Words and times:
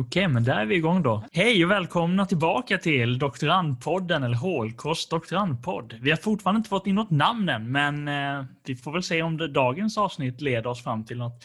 Okej, 0.00 0.28
men 0.28 0.44
där 0.44 0.56
är 0.56 0.66
vi 0.66 0.74
igång 0.74 1.02
då. 1.02 1.24
Hej 1.32 1.64
och 1.64 1.70
välkomna 1.70 2.26
tillbaka 2.26 2.78
till 2.78 3.18
Doktorandpodden, 3.18 4.22
eller 4.22 4.36
Hålkost 4.36 5.10
doktorandpodd. 5.10 5.98
Vi 6.02 6.10
har 6.10 6.16
fortfarande 6.16 6.56
inte 6.56 6.68
fått 6.68 6.86
in 6.86 6.94
något 6.94 7.10
namn 7.10 7.48
än, 7.48 7.72
men 7.72 8.08
eh, 8.08 8.44
vi 8.64 8.76
får 8.76 8.92
väl 8.92 9.02
se 9.02 9.22
om 9.22 9.36
det, 9.36 9.48
dagens 9.48 9.98
avsnitt 9.98 10.40
leder 10.40 10.66
oss 10.66 10.84
fram 10.84 11.04
till 11.04 11.18
något 11.18 11.44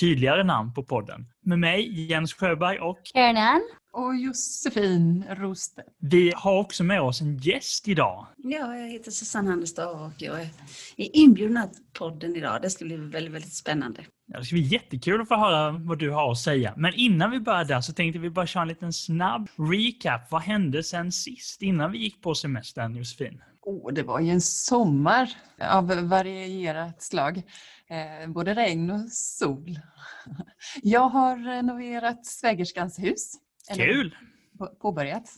tydligare 0.00 0.44
namn 0.44 0.74
på 0.74 0.84
podden. 0.84 1.26
Med 1.44 1.58
mig, 1.58 2.10
Jens 2.10 2.34
Sjöberg 2.34 2.78
och 2.78 3.00
Kärnan. 3.04 3.62
Och 3.92 4.16
Josefin 4.16 5.24
Rostedt. 5.30 5.88
Vi 5.98 6.32
har 6.36 6.58
också 6.58 6.84
med 6.84 7.00
oss 7.00 7.20
en 7.20 7.38
gäst 7.38 7.88
idag. 7.88 8.26
Ja, 8.36 8.76
jag 8.76 8.88
heter 8.88 9.10
Susanne 9.10 9.52
Anderstad 9.52 9.90
och 9.90 10.12
jag 10.18 10.40
är 10.40 10.50
inbjuden 10.96 11.70
till 11.70 11.84
podden 11.98 12.36
idag. 12.36 12.62
Det 12.62 12.70
ska 12.70 12.84
bli 12.84 12.96
väldigt, 12.96 13.34
väldigt 13.34 13.54
spännande. 13.54 14.04
Ja, 14.26 14.38
det 14.38 14.44
ska 14.44 14.54
bli 14.54 14.62
jättekul 14.62 15.20
att 15.20 15.28
få 15.28 15.36
höra 15.36 15.70
vad 15.70 15.98
du 15.98 16.10
har 16.10 16.32
att 16.32 16.38
säga. 16.38 16.74
Men 16.76 16.92
innan 16.94 17.30
vi 17.30 17.40
börjar 17.40 17.64
där 17.64 17.80
så 17.80 17.92
tänkte 17.92 18.18
vi 18.18 18.30
bara 18.30 18.46
köra 18.46 18.62
en 18.62 18.68
liten 18.68 18.92
snabb 18.92 19.48
recap. 19.56 20.30
Vad 20.30 20.42
hände 20.42 20.82
sen 20.82 21.12
sist, 21.12 21.62
innan 21.62 21.92
vi 21.92 21.98
gick 21.98 22.22
på 22.22 22.34
semestern, 22.34 22.94
Josefin? 22.96 23.42
Oh, 23.62 23.92
det 23.92 24.02
var 24.02 24.20
ju 24.20 24.30
en 24.30 24.40
sommar 24.40 25.28
av 25.60 25.86
varierat 26.08 27.02
slag. 27.02 27.42
Eh, 27.88 28.30
både 28.30 28.54
regn 28.54 28.90
och 28.90 29.12
sol. 29.12 29.78
Jag 30.82 31.08
har 31.08 31.36
renoverat 31.36 32.26
svägerskans 32.26 32.98
hus. 32.98 33.32
Kul! 33.74 34.16
på- 34.58 34.66
Påbörjat. 34.66 35.28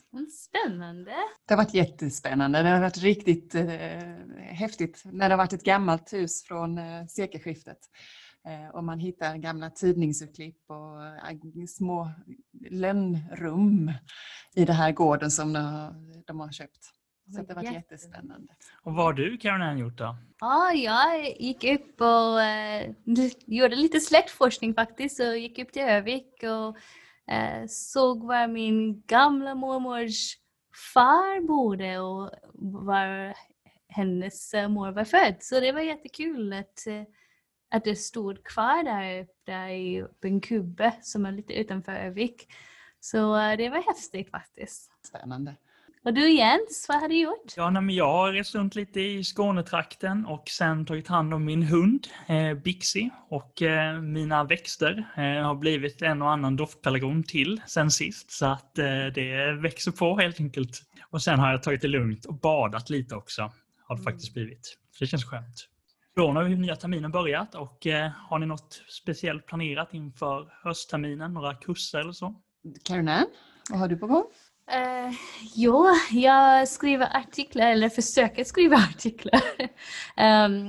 Spännande. 0.47 1.11
Det 1.49 1.55
har 1.55 1.65
varit 1.65 1.75
jättespännande. 1.75 2.63
Det 2.63 2.69
har 2.69 2.81
varit 2.81 2.99
riktigt 2.99 3.55
eh, 3.55 3.67
häftigt 4.39 5.03
när 5.05 5.29
det 5.29 5.33
har 5.35 5.39
varit 5.39 5.53
ett 5.53 5.65
gammalt 5.65 6.13
hus 6.13 6.45
från 6.45 6.79
eh, 6.79 7.07
sekelskiftet. 7.09 7.79
Eh, 8.49 8.69
och 8.75 8.85
man 8.85 8.99
hittar 8.99 9.37
gamla 9.37 9.71
tidningsurklipp 9.71 10.71
och 10.71 11.05
eh, 11.05 11.67
små 11.69 12.11
lönnrum 12.71 13.93
i 14.55 14.65
den 14.65 14.77
här 14.77 14.93
gården 14.93 15.31
som 15.31 15.53
de, 16.27 16.41
har- 16.41 16.53
köpt. 16.53 16.85
Så 17.35 17.43
det 17.43 17.49
har 17.55 17.55
varit 17.63 17.73
jättespännande. 17.73 18.53
Och 18.83 18.95
vad 18.95 19.05
har 19.05 19.13
du, 19.13 19.37
Caroline, 19.37 19.79
gjort 19.79 19.99
då? 19.99 20.17
Ja, 20.41 20.73
jag 20.73 21.41
gick 21.41 21.65
upp 21.65 22.01
och 22.01 22.43
eh, 22.43 22.91
gjorde 23.47 23.77
lite 23.77 24.01
släktforskning 24.01 24.75
faktiskt. 24.75 25.21
Och 25.21 25.39
gick 25.39 25.59
upp 25.59 25.73
till 25.73 25.83
Övik 25.83 26.43
och 26.43 26.77
eh, 27.35 27.67
såg 27.69 28.27
var 28.27 28.49
min 28.49 29.03
gamla 29.07 29.55
mormors 29.55 30.35
far 30.95 31.47
bodde 31.47 31.99
och 31.99 32.31
var 32.85 33.35
hennes 33.89 34.55
eh, 34.55 34.69
mor 34.69 34.93
var 34.93 35.05
född. 35.05 35.37
Så 35.41 35.61
det 35.61 35.73
var 35.73 35.81
jättekul 35.81 36.53
att, 36.53 36.87
eh, 36.87 37.03
att 37.71 37.85
det 37.85 37.97
stod 37.97 38.45
kvar 38.45 38.85
där 38.85 39.23
uppe 39.23 39.53
i 39.53 40.05
en 40.21 40.41
kubbe 40.41 40.95
som 41.03 41.27
är 41.27 41.33
lite 41.33 41.53
utanför 41.53 41.93
Övik. 41.93 42.49
Så 43.01 43.37
eh, 43.37 43.57
det 43.57 43.69
var 43.69 43.83
häftigt 43.83 44.31
faktiskt. 44.31 44.91
Spännande. 45.07 45.57
Och 46.05 46.15
du 46.15 46.31
Jens, 46.31 46.87
vad 46.89 47.01
har 47.01 47.09
du 47.09 47.21
gjort? 47.21 47.53
Ja, 47.57 47.71
nej, 47.71 47.83
men 47.83 47.95
jag 47.95 48.13
har 48.13 48.33
rest 48.33 48.55
runt 48.55 48.75
lite 48.75 49.01
i 49.01 49.25
Skånetrakten 49.25 50.27
och 50.27 50.49
sen 50.49 50.87
tagit 50.87 51.09
hand 51.09 51.35
om 51.35 51.45
min 51.45 51.63
hund 51.63 52.07
eh, 52.27 52.55
Bixi 52.55 53.11
och 53.29 53.63
eh, 53.63 54.01
mina 54.01 54.45
växter 54.45 55.09
eh, 55.17 55.47
har 55.47 55.55
blivit 55.55 56.03
en 56.03 56.23
och 56.23 56.31
annan 56.31 56.57
doftpelargon 56.57 57.23
till 57.23 57.61
sen 57.67 57.91
sist 57.91 58.31
så 58.31 58.47
att 58.47 58.79
eh, 58.79 59.07
det 59.15 59.53
växer 59.53 59.93
på 59.93 60.19
helt 60.19 60.41
enkelt. 60.41 60.83
Och 61.11 61.23
sen 61.23 61.39
har 61.39 61.51
jag 61.51 61.63
tagit 61.63 61.83
det 61.83 61.89
lugnt 61.89 62.25
och 62.25 62.35
badat 62.35 62.91
lite 62.91 63.15
också 63.15 63.53
har 63.87 63.97
det 63.97 64.03
faktiskt 64.03 64.35
blivit. 64.35 64.79
Så 64.91 65.05
det 65.05 65.07
känns 65.07 65.25
skönt. 65.25 65.69
Då 66.19 66.33
har 66.33 66.49
ju 66.49 66.57
nya 66.57 66.77
terminen 66.77 67.11
börjat 67.11 67.55
och 67.55 67.87
eh, 67.87 68.11
har 68.11 68.39
ni 68.39 68.47
något 68.47 68.83
speciellt 68.89 69.47
planerat 69.47 69.95
inför 69.95 70.53
höstterminen? 70.63 71.35
Några 71.35 71.55
kurser 71.55 71.99
eller 71.99 72.13
så? 72.13 72.35
Caroline, 72.85 73.27
vad 73.71 73.79
har 73.79 73.89
du 73.89 73.97
på 73.97 74.07
gång? 74.07 74.25
Uh, 74.75 75.15
jo, 75.55 75.87
jag 76.11 76.69
skriver 76.69 77.17
artiklar, 77.17 77.67
eller 77.67 77.89
försöker 77.89 78.45
skriva 78.45 78.77
artiklar. 78.95 79.43
Ehm, 80.17 80.69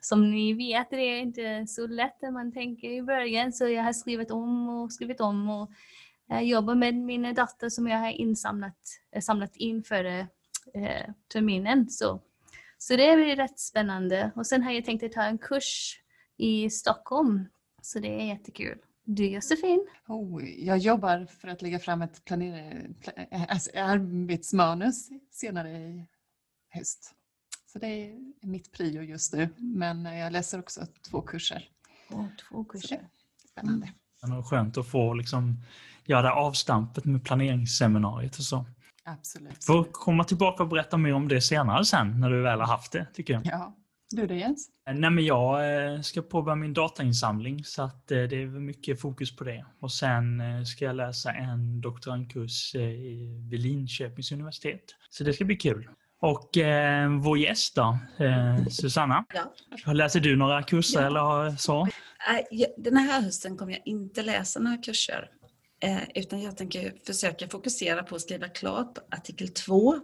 som 0.00 0.30
ni 0.30 0.52
vet 0.52 0.90
det 0.90 0.96
är 0.96 1.20
inte 1.20 1.66
så 1.66 1.86
lätt 1.86 2.22
när 2.22 2.30
man 2.30 2.52
tänker 2.52 2.90
i 2.90 3.02
början, 3.02 3.52
så 3.52 3.68
jag 3.68 3.82
har 3.82 3.92
skrivit 3.92 4.30
om 4.30 4.68
och 4.68 4.92
skrivit 4.92 5.20
om 5.20 5.50
och 5.50 5.70
eh, 6.32 6.40
jobbar 6.40 6.74
med 6.74 6.94
mina 6.94 7.32
data 7.32 7.70
som 7.70 7.88
jag 7.88 7.98
har 7.98 8.10
insamlat, 8.10 8.78
eh, 9.12 9.20
samlat 9.20 9.56
in 9.56 9.82
för 9.82 10.04
eh, 10.04 11.10
terminen. 11.32 11.90
Så, 11.90 12.20
så 12.82 12.96
det 12.96 13.16
blir 13.16 13.36
rätt 13.36 13.58
spännande. 13.58 14.32
Och 14.36 14.46
sen 14.46 14.62
har 14.62 14.72
jag 14.72 14.84
tänkt 14.84 15.02
att 15.04 15.12
ta 15.12 15.22
en 15.22 15.38
kurs 15.38 16.00
i 16.36 16.70
Stockholm, 16.70 17.44
så 17.82 17.98
det 17.98 18.08
är 18.22 18.26
jättekul. 18.26 18.78
Du 19.04 19.26
Josefin? 19.26 19.86
Oh, 20.08 20.44
jag 20.44 20.78
jobbar 20.78 21.26
för 21.26 21.48
att 21.48 21.62
lägga 21.62 21.78
fram 21.78 22.02
ett 22.02 22.24
planer- 22.24 22.88
pla- 23.02 23.46
alltså 23.48 23.70
arbetsmanus 23.74 25.08
senare 25.30 25.70
i 25.78 26.06
höst. 26.68 27.14
Så 27.72 27.78
det 27.78 27.86
är 27.86 28.18
mitt 28.46 28.72
prio 28.72 29.02
just 29.02 29.32
nu. 29.32 29.48
Men 29.56 30.04
jag 30.04 30.32
läser 30.32 30.58
också 30.58 30.86
två 31.10 31.22
kurser. 31.22 31.68
Oh, 32.10 32.26
två 32.48 32.64
kurser. 32.64 33.08
spännande. 33.50 33.92
Men 34.22 34.30
det 34.30 34.36
var 34.36 34.42
skönt 34.42 34.76
att 34.78 34.88
få 34.88 35.14
liksom, 35.14 35.62
göra 36.04 36.34
avstampet 36.34 37.04
med 37.04 37.24
planeringsseminariet 37.24 38.36
och 38.38 38.44
så. 38.44 38.64
Absolut. 39.04 39.64
Får 39.64 39.84
komma 39.92 40.24
tillbaka 40.24 40.62
och 40.62 40.68
berätta 40.68 40.96
mer 40.96 41.14
om 41.14 41.28
det 41.28 41.40
senare 41.40 41.84
sen 41.84 42.20
när 42.20 42.30
du 42.30 42.42
väl 42.42 42.60
har 42.60 42.66
haft 42.66 42.92
det, 42.92 43.06
tycker 43.14 43.32
jag. 43.32 43.42
Ja. 43.46 43.76
Du 44.10 44.26
då 44.26 44.34
Jens? 44.34 44.68
Nej, 44.92 45.10
men 45.10 45.24
jag 45.24 45.74
eh, 45.94 46.00
ska 46.00 46.22
påbörja 46.22 46.56
min 46.56 46.74
datainsamling 46.74 47.64
så 47.64 47.82
att 47.82 48.10
eh, 48.10 48.16
det 48.22 48.42
är 48.42 48.46
mycket 48.46 49.00
fokus 49.00 49.36
på 49.36 49.44
det. 49.44 49.64
Och 49.80 49.92
sen 49.92 50.40
eh, 50.40 50.62
ska 50.62 50.84
jag 50.84 50.96
läsa 50.96 51.32
en 51.32 51.80
doktorandkurs 51.80 52.74
eh, 52.74 52.80
i- 52.82 53.46
vid 53.50 53.60
Linköpings 53.60 54.32
universitet. 54.32 54.82
Så 55.10 55.24
det 55.24 55.32
ska 55.32 55.44
bli 55.44 55.56
kul. 55.56 55.88
Och 56.22 56.56
eh, 56.56 57.10
vår 57.20 57.38
gäst 57.38 57.76
då, 57.76 57.98
eh, 58.24 58.66
Susanna. 58.66 59.24
Ja. 59.84 59.92
Läser 59.92 60.20
du 60.20 60.36
några 60.36 60.62
kurser 60.62 61.00
Ja. 61.00 61.06
eller 61.46 61.56
så? 61.56 61.88
Den 62.76 62.96
här 62.96 63.22
hösten 63.22 63.56
kommer 63.56 63.72
jag 63.72 63.82
inte 63.84 64.22
läsa 64.22 64.60
några 64.60 64.76
kurser 64.76 65.28
eh, 65.80 66.02
Utan 66.14 66.42
jag 66.42 66.56
tänker 66.56 66.94
försöka 67.06 67.48
fokusera 67.48 68.02
på 68.02 68.16
att 68.16 68.22
skriva 68.22 68.48
klart 68.48 68.98
artikel 69.10 69.48
2. 69.48 70.00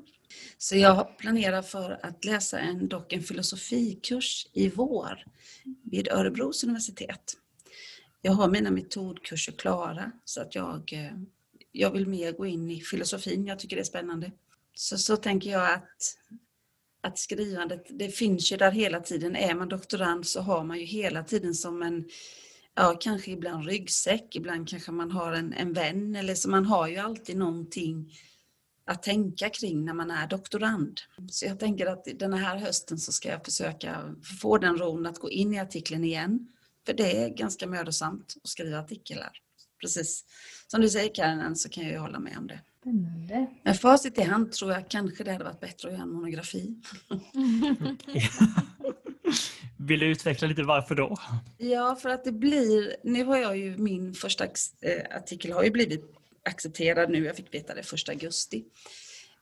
Så 0.59 0.77
jag 0.77 1.19
planerar 1.19 1.63
för 1.63 1.99
att 2.03 2.25
läsa 2.25 2.59
en, 2.59 2.89
dock 2.89 3.13
en 3.13 3.23
filosofikurs 3.23 4.47
i 4.53 4.69
vår 4.69 5.25
vid 5.85 6.09
Örebros 6.09 6.65
universitet. 6.65 7.37
Jag 8.23 8.33
har 8.33 8.49
mina 8.49 8.71
metodkurser 8.71 9.53
klara 9.53 10.13
så 10.25 10.41
att 10.41 10.55
jag, 10.55 10.93
eh, 10.93 11.19
jag 11.73 11.91
vill 11.91 12.07
mer 12.07 12.33
gå 12.33 12.47
in 12.47 12.71
i 12.71 12.81
filosofin. 12.81 13.47
Jag 13.47 13.59
tycker 13.59 13.77
det 13.77 13.83
är 13.83 13.85
spännande. 13.85 14.33
Så, 14.75 14.99
så 14.99 15.17
tänker 15.17 15.51
jag 15.51 15.73
att, 15.73 16.17
att 17.01 17.19
skrivandet, 17.19 17.87
det 17.89 18.09
finns 18.09 18.53
ju 18.53 18.57
där 18.57 18.71
hela 18.71 19.01
tiden. 19.01 19.37
Är 19.37 19.55
man 19.55 19.69
doktorand 19.69 20.27
så 20.27 20.41
har 20.41 20.65
man 20.65 20.79
ju 20.79 20.85
hela 20.85 21.25
tiden 21.25 21.55
som 21.55 21.83
en, 21.83 22.09
ja 22.77 22.97
kanske 23.01 23.31
ibland 23.31 23.67
ryggsäck, 23.67 24.37
ibland 24.37 24.69
kanske 24.69 24.93
man 24.93 25.11
har 25.11 25.33
en, 25.33 25.53
en 25.53 25.73
vän 25.73 26.17
eller 26.17 26.35
så 26.35 26.51
man 26.51 26.67
har 26.67 26.89
ju 26.89 26.97
alltid 26.97 27.37
någonting 27.37 28.13
att 28.87 29.03
tänka 29.03 29.51
kring 29.51 29.85
när 29.85 29.95
man 29.95 30.11
är 30.11 30.27
doktorand. 30.27 31.01
Så 31.31 31.47
jag 31.47 31.59
tänker 31.61 31.87
att 31.87 32.09
den 32.15 32.33
här 32.33 32.57
hösten 32.57 32.99
så 32.99 33.13
ska 33.13 33.29
jag 33.29 33.45
försöka 33.45 34.15
få 34.41 34.59
den 34.59 34.79
ron 34.79 35.07
att 35.07 35.19
gå 35.19 35.31
in 35.31 35.55
i 35.55 35.59
artikeln 35.59 36.05
igen. 36.05 36.49
För 36.87 36.93
det 36.93 37.25
är 37.25 37.29
ganska 37.29 37.67
mödosamt 37.67 38.35
att 38.43 38.49
skriva 38.49 38.79
artiklar. 38.79 39.31
Precis 39.81 40.25
som 40.67 40.81
du 40.81 40.89
säger 40.89 41.15
Karin, 41.15 41.57
så 41.57 41.69
kan 41.69 41.85
jag 41.85 41.93
ju 41.93 41.99
hålla 41.99 42.19
med 42.19 42.39
om 42.39 42.47
det. 42.47 42.61
Spännande. 42.81 43.47
Med 43.63 43.81
facit 43.81 44.19
i 44.19 44.23
hand 44.23 44.53
tror 44.53 44.73
jag 44.73 44.89
kanske 44.89 45.25
det 45.25 45.33
hade 45.33 45.45
varit 45.45 45.61
bättre 45.61 45.89
att 45.89 45.95
göra 45.95 46.03
en 46.03 46.13
monografi. 46.13 46.77
Vill 49.87 50.01
du 50.01 50.07
utveckla 50.07 50.49
lite 50.49 50.63
varför 50.63 50.95
då? 50.95 51.17
Ja, 51.59 51.97
för 52.03 52.09
att 52.09 52.25
det 52.25 52.33
blir, 52.33 52.97
nu 53.05 53.25
har 53.25 53.37
jag 53.37 53.57
ju 53.57 53.77
min 53.77 54.15
första 54.15 54.45
eh, 54.45 55.17
artikel 55.17 55.53
har 55.53 55.65
ju 55.65 55.71
blivit 55.71 56.05
accepterad 56.45 57.10
nu, 57.10 57.25
jag 57.25 57.37
fick 57.37 57.55
veta 57.55 57.75
det 57.75 57.83
första 57.83 58.13
augusti. 58.13 58.65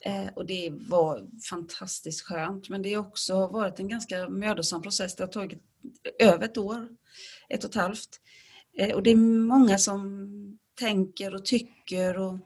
Eh, 0.00 0.26
och 0.34 0.46
det 0.46 0.70
var 0.72 1.26
fantastiskt 1.50 2.20
skönt, 2.20 2.68
men 2.68 2.82
det 2.82 2.94
har 2.94 3.06
också 3.06 3.46
varit 3.46 3.78
en 3.78 3.88
ganska 3.88 4.28
mödosam 4.28 4.82
process. 4.82 5.16
Det 5.16 5.22
har 5.22 5.28
tagit 5.28 5.58
över 6.18 6.44
ett 6.44 6.58
år, 6.58 6.88
ett 7.48 7.64
och 7.64 7.70
ett 7.70 7.76
halvt. 7.76 8.20
Eh, 8.78 8.94
och 8.94 9.02
det 9.02 9.10
är 9.10 9.16
många 9.46 9.78
som 9.78 10.28
tänker 10.78 11.34
och 11.34 11.44
tycker 11.44 12.18
och 12.18 12.38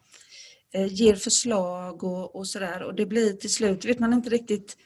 eh, 0.72 0.86
ger 0.86 1.14
förslag 1.14 2.04
och, 2.04 2.36
och 2.36 2.46
sådär. 2.46 2.82
Och 2.82 2.94
det 2.94 3.06
blir 3.06 3.32
till 3.32 3.52
slut, 3.52 3.84
vet 3.84 3.98
man 3.98 4.12
inte 4.12 4.30
riktigt 4.30 4.76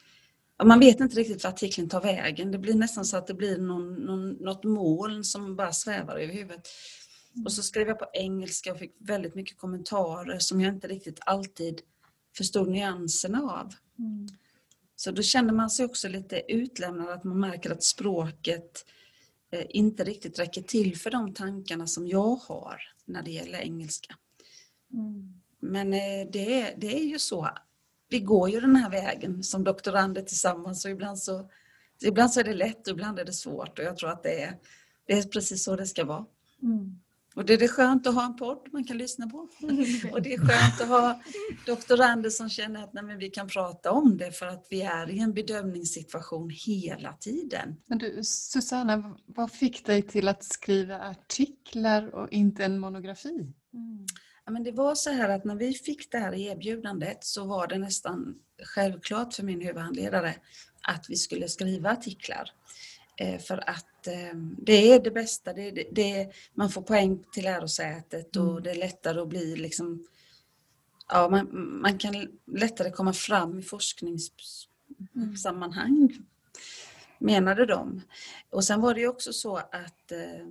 man 0.65 0.81
vet 0.81 1.01
inte 1.01 1.17
riktigt 1.17 1.45
vart 1.45 1.53
artikeln 1.53 1.89
tar 1.89 2.01
vägen. 2.01 2.51
Det 2.53 2.59
blir 2.59 2.75
nästan 2.75 3.05
så 3.05 3.17
att 3.17 3.27
det 3.27 3.35
blir 3.35 3.59
någon, 3.59 3.95
någon, 3.95 4.31
något 4.33 4.65
moln 4.65 5.25
som 5.25 5.57
bara 5.57 5.73
svävar 5.73 6.17
över 6.17 6.35
huvudet. 6.35 6.69
Och 7.45 7.53
så 7.53 7.63
skrev 7.63 7.89
jag 7.89 7.99
på 7.99 8.07
engelska 8.13 8.73
och 8.73 8.79
fick 8.79 8.95
väldigt 8.99 9.35
mycket 9.35 9.59
kommentarer 9.59 10.39
som 10.39 10.61
jag 10.61 10.75
inte 10.75 10.89
riktigt 10.89 11.19
alltid 11.21 11.81
förstod 12.37 12.69
nyanserna 12.69 13.39
av. 13.39 13.75
Mm. 13.99 14.29
Så 14.97 15.11
då 15.11 15.23
känner 15.23 15.53
man 15.53 15.71
sig 15.71 15.85
också 15.85 16.09
lite 16.09 16.43
utlämnad, 16.53 17.09
att 17.11 17.25
man 17.25 17.41
märker 17.41 17.71
att 17.71 17.83
språket 17.83 18.87
eh, 19.53 19.65
inte 19.69 20.05
riktigt 20.05 20.39
räcker 20.39 20.63
till 20.63 20.97
för 20.99 21.11
de 21.11 21.35
tankarna 21.35 21.87
som 21.87 22.07
jag 22.07 22.37
har 22.37 22.81
när 23.05 23.23
det 23.23 23.31
gäller 23.31 23.59
engelska. 23.59 24.17
Mm. 24.93 25.41
Men 25.61 25.93
eh, 25.93 26.29
det, 26.33 26.61
är- 26.61 26.75
det 26.77 26.97
är 26.97 27.05
ju 27.05 27.19
så. 27.19 27.49
Vi 28.13 28.21
går 28.21 28.51
ju 28.51 28.61
den 28.61 28.77
här 28.77 28.91
vägen 28.91 29.43
som 29.43 29.65
doktorander 29.65 30.23
tillsammans 30.23 30.85
och 30.85 30.91
ibland 30.91 31.19
så, 31.19 31.51
ibland 32.05 32.31
så 32.31 32.41
är 32.41 32.45
det 32.45 32.55
lätt 32.55 32.87
och 32.87 32.93
ibland 32.93 33.19
är 33.19 33.25
det 33.25 33.33
svårt 33.33 33.79
och 33.79 33.85
jag 33.85 33.97
tror 33.97 34.11
att 34.11 34.23
det 34.23 34.43
är, 34.43 34.59
det 35.07 35.13
är 35.13 35.23
precis 35.23 35.65
så 35.65 35.77
det 35.77 35.87
ska 35.87 36.05
vara. 36.05 36.25
Mm. 36.63 36.99
Och 37.35 37.45
det 37.45 37.55
är 37.55 37.59
det 37.59 37.69
skönt 37.69 38.07
att 38.07 38.15
ha 38.15 38.25
en 38.25 38.37
podd 38.37 38.69
man 38.73 38.85
kan 38.85 38.99
lyssna 38.99 39.27
på. 39.27 39.39
Och 40.13 40.23
det 40.23 40.35
är 40.35 40.39
skönt 40.39 40.81
att 40.81 40.89
ha 40.89 41.23
doktorander 41.67 42.31
som 42.31 42.49
känner 42.49 42.85
att 42.85 42.93
nej, 42.93 43.05
men 43.05 43.19
vi 43.19 43.31
kan 43.31 43.49
prata 43.49 43.91
om 43.91 44.17
det 44.17 44.33
för 44.33 44.47
att 44.47 44.67
vi 44.71 44.83
är 44.83 45.11
i 45.11 45.19
en 45.19 45.33
bedömningssituation 45.33 46.51
hela 46.51 47.13
tiden. 47.13 47.77
Men 47.87 47.99
du, 47.99 48.21
Susanna, 48.25 49.17
vad 49.27 49.53
fick 49.53 49.87
dig 49.87 50.03
till 50.03 50.29
att 50.29 50.45
skriva 50.45 50.99
artiklar 50.99 52.15
och 52.15 52.33
inte 52.33 52.65
en 52.65 52.79
monografi? 52.79 53.53
Mm. 53.75 54.07
Ja, 54.45 54.53
men 54.53 54.65
det 54.65 54.73
var 54.73 54.95
så 54.95 55.11
här 55.11 55.29
att 55.29 55.45
när 55.45 55.57
vi 55.57 55.75
fick 55.75 56.13
det 56.13 56.19
här 56.19 56.35
erbjudandet 56.35 57.25
så 57.25 57.45
var 57.45 57.67
det 57.67 57.79
nästan 57.79 58.35
självklart 58.63 59.35
för 59.35 59.43
min 59.43 59.61
huvudhandledare 59.61 60.35
att 60.83 61.07
vi 61.09 61.17
skulle 61.17 61.49
skriva 61.49 61.91
artiklar. 61.91 62.51
Eh, 63.17 63.39
för 63.39 63.71
att 63.71 64.07
eh, 64.07 64.35
det 64.59 64.93
är 64.93 65.01
det 65.01 65.11
bästa, 65.11 65.53
det, 65.53 65.71
det, 65.71 65.87
det 65.93 66.33
man 66.55 66.71
får 66.71 66.83
poäng 66.83 67.25
till 67.33 67.45
lärosätet 67.45 68.37
och 68.37 68.63
det 68.63 68.71
är 68.71 68.75
lättare 68.75 69.21
att 69.21 69.29
bli 69.29 69.57
liksom 69.57 70.07
Ja, 71.09 71.29
man, 71.29 71.49
man 71.83 71.99
kan 71.99 72.29
lättare 72.47 72.91
komma 72.91 73.13
fram 73.13 73.59
i 73.59 73.63
forskningssammanhang, 73.63 76.19
menade 77.19 77.67
de. 77.67 78.03
Och 78.51 78.65
sen 78.65 78.81
var 78.81 78.95
det 78.95 79.01
ju 79.01 79.09
också 79.09 79.33
så 79.33 79.57
att 79.57 80.13
eh, 80.13 80.47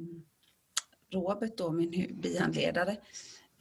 Robert, 1.12 1.58
då, 1.58 1.72
min 1.72 2.20
bihandledare, 2.22 2.98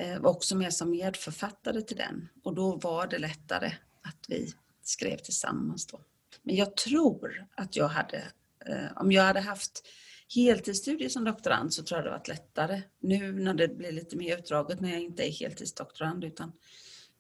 Eh, 0.00 0.24
också 0.24 0.56
med 0.56 0.74
som 0.74 0.90
medförfattare 0.90 1.82
till 1.82 1.96
den. 1.96 2.28
Och 2.42 2.54
då 2.54 2.76
var 2.76 3.06
det 3.06 3.18
lättare 3.18 3.72
att 4.02 4.24
vi 4.28 4.52
skrev 4.82 5.16
tillsammans 5.16 5.86
då. 5.86 6.00
Men 6.42 6.56
jag 6.56 6.76
tror 6.76 7.46
att 7.54 7.76
jag 7.76 7.88
hade, 7.88 8.24
eh, 8.66 8.96
om 8.96 9.12
jag 9.12 9.22
hade 9.22 9.40
haft 9.40 9.88
heltidsstudier 10.34 11.08
som 11.08 11.24
doktorand 11.24 11.74
så 11.74 11.82
tror 11.82 11.98
jag 11.98 12.06
det 12.06 12.10
varit 12.10 12.28
lättare. 12.28 12.82
Nu 13.00 13.32
när 13.32 13.54
det 13.54 13.68
blir 13.68 13.92
lite 13.92 14.16
mer 14.16 14.38
utdraget 14.38 14.80
när 14.80 14.90
jag 14.90 15.00
inte 15.00 15.28
är 15.28 15.32
heltidsdoktorand 15.32 16.24
utan 16.24 16.52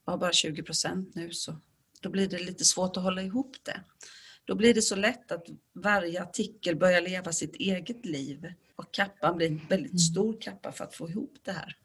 jag 0.04 0.12
har 0.12 0.18
bara 0.18 0.32
20 0.32 0.62
procent 0.62 1.14
nu 1.14 1.32
så 1.32 1.56
då 2.00 2.10
blir 2.10 2.28
det 2.28 2.38
lite 2.38 2.64
svårt 2.64 2.96
att 2.96 3.02
hålla 3.02 3.22
ihop 3.22 3.56
det. 3.62 3.80
Då 4.44 4.54
blir 4.54 4.74
det 4.74 4.82
så 4.82 4.96
lätt 4.96 5.32
att 5.32 5.46
varje 5.72 6.22
artikel 6.22 6.76
börjar 6.76 7.00
leva 7.00 7.32
sitt 7.32 7.56
eget 7.56 8.06
liv 8.06 8.52
och 8.76 8.94
kappan 8.94 9.36
blir 9.36 9.46
en 9.46 9.60
väldigt 9.68 10.00
stor 10.00 10.40
kappa 10.40 10.72
för 10.72 10.84
att 10.84 10.94
få 10.94 11.08
ihop 11.08 11.34
det 11.44 11.52
här. 11.52 11.76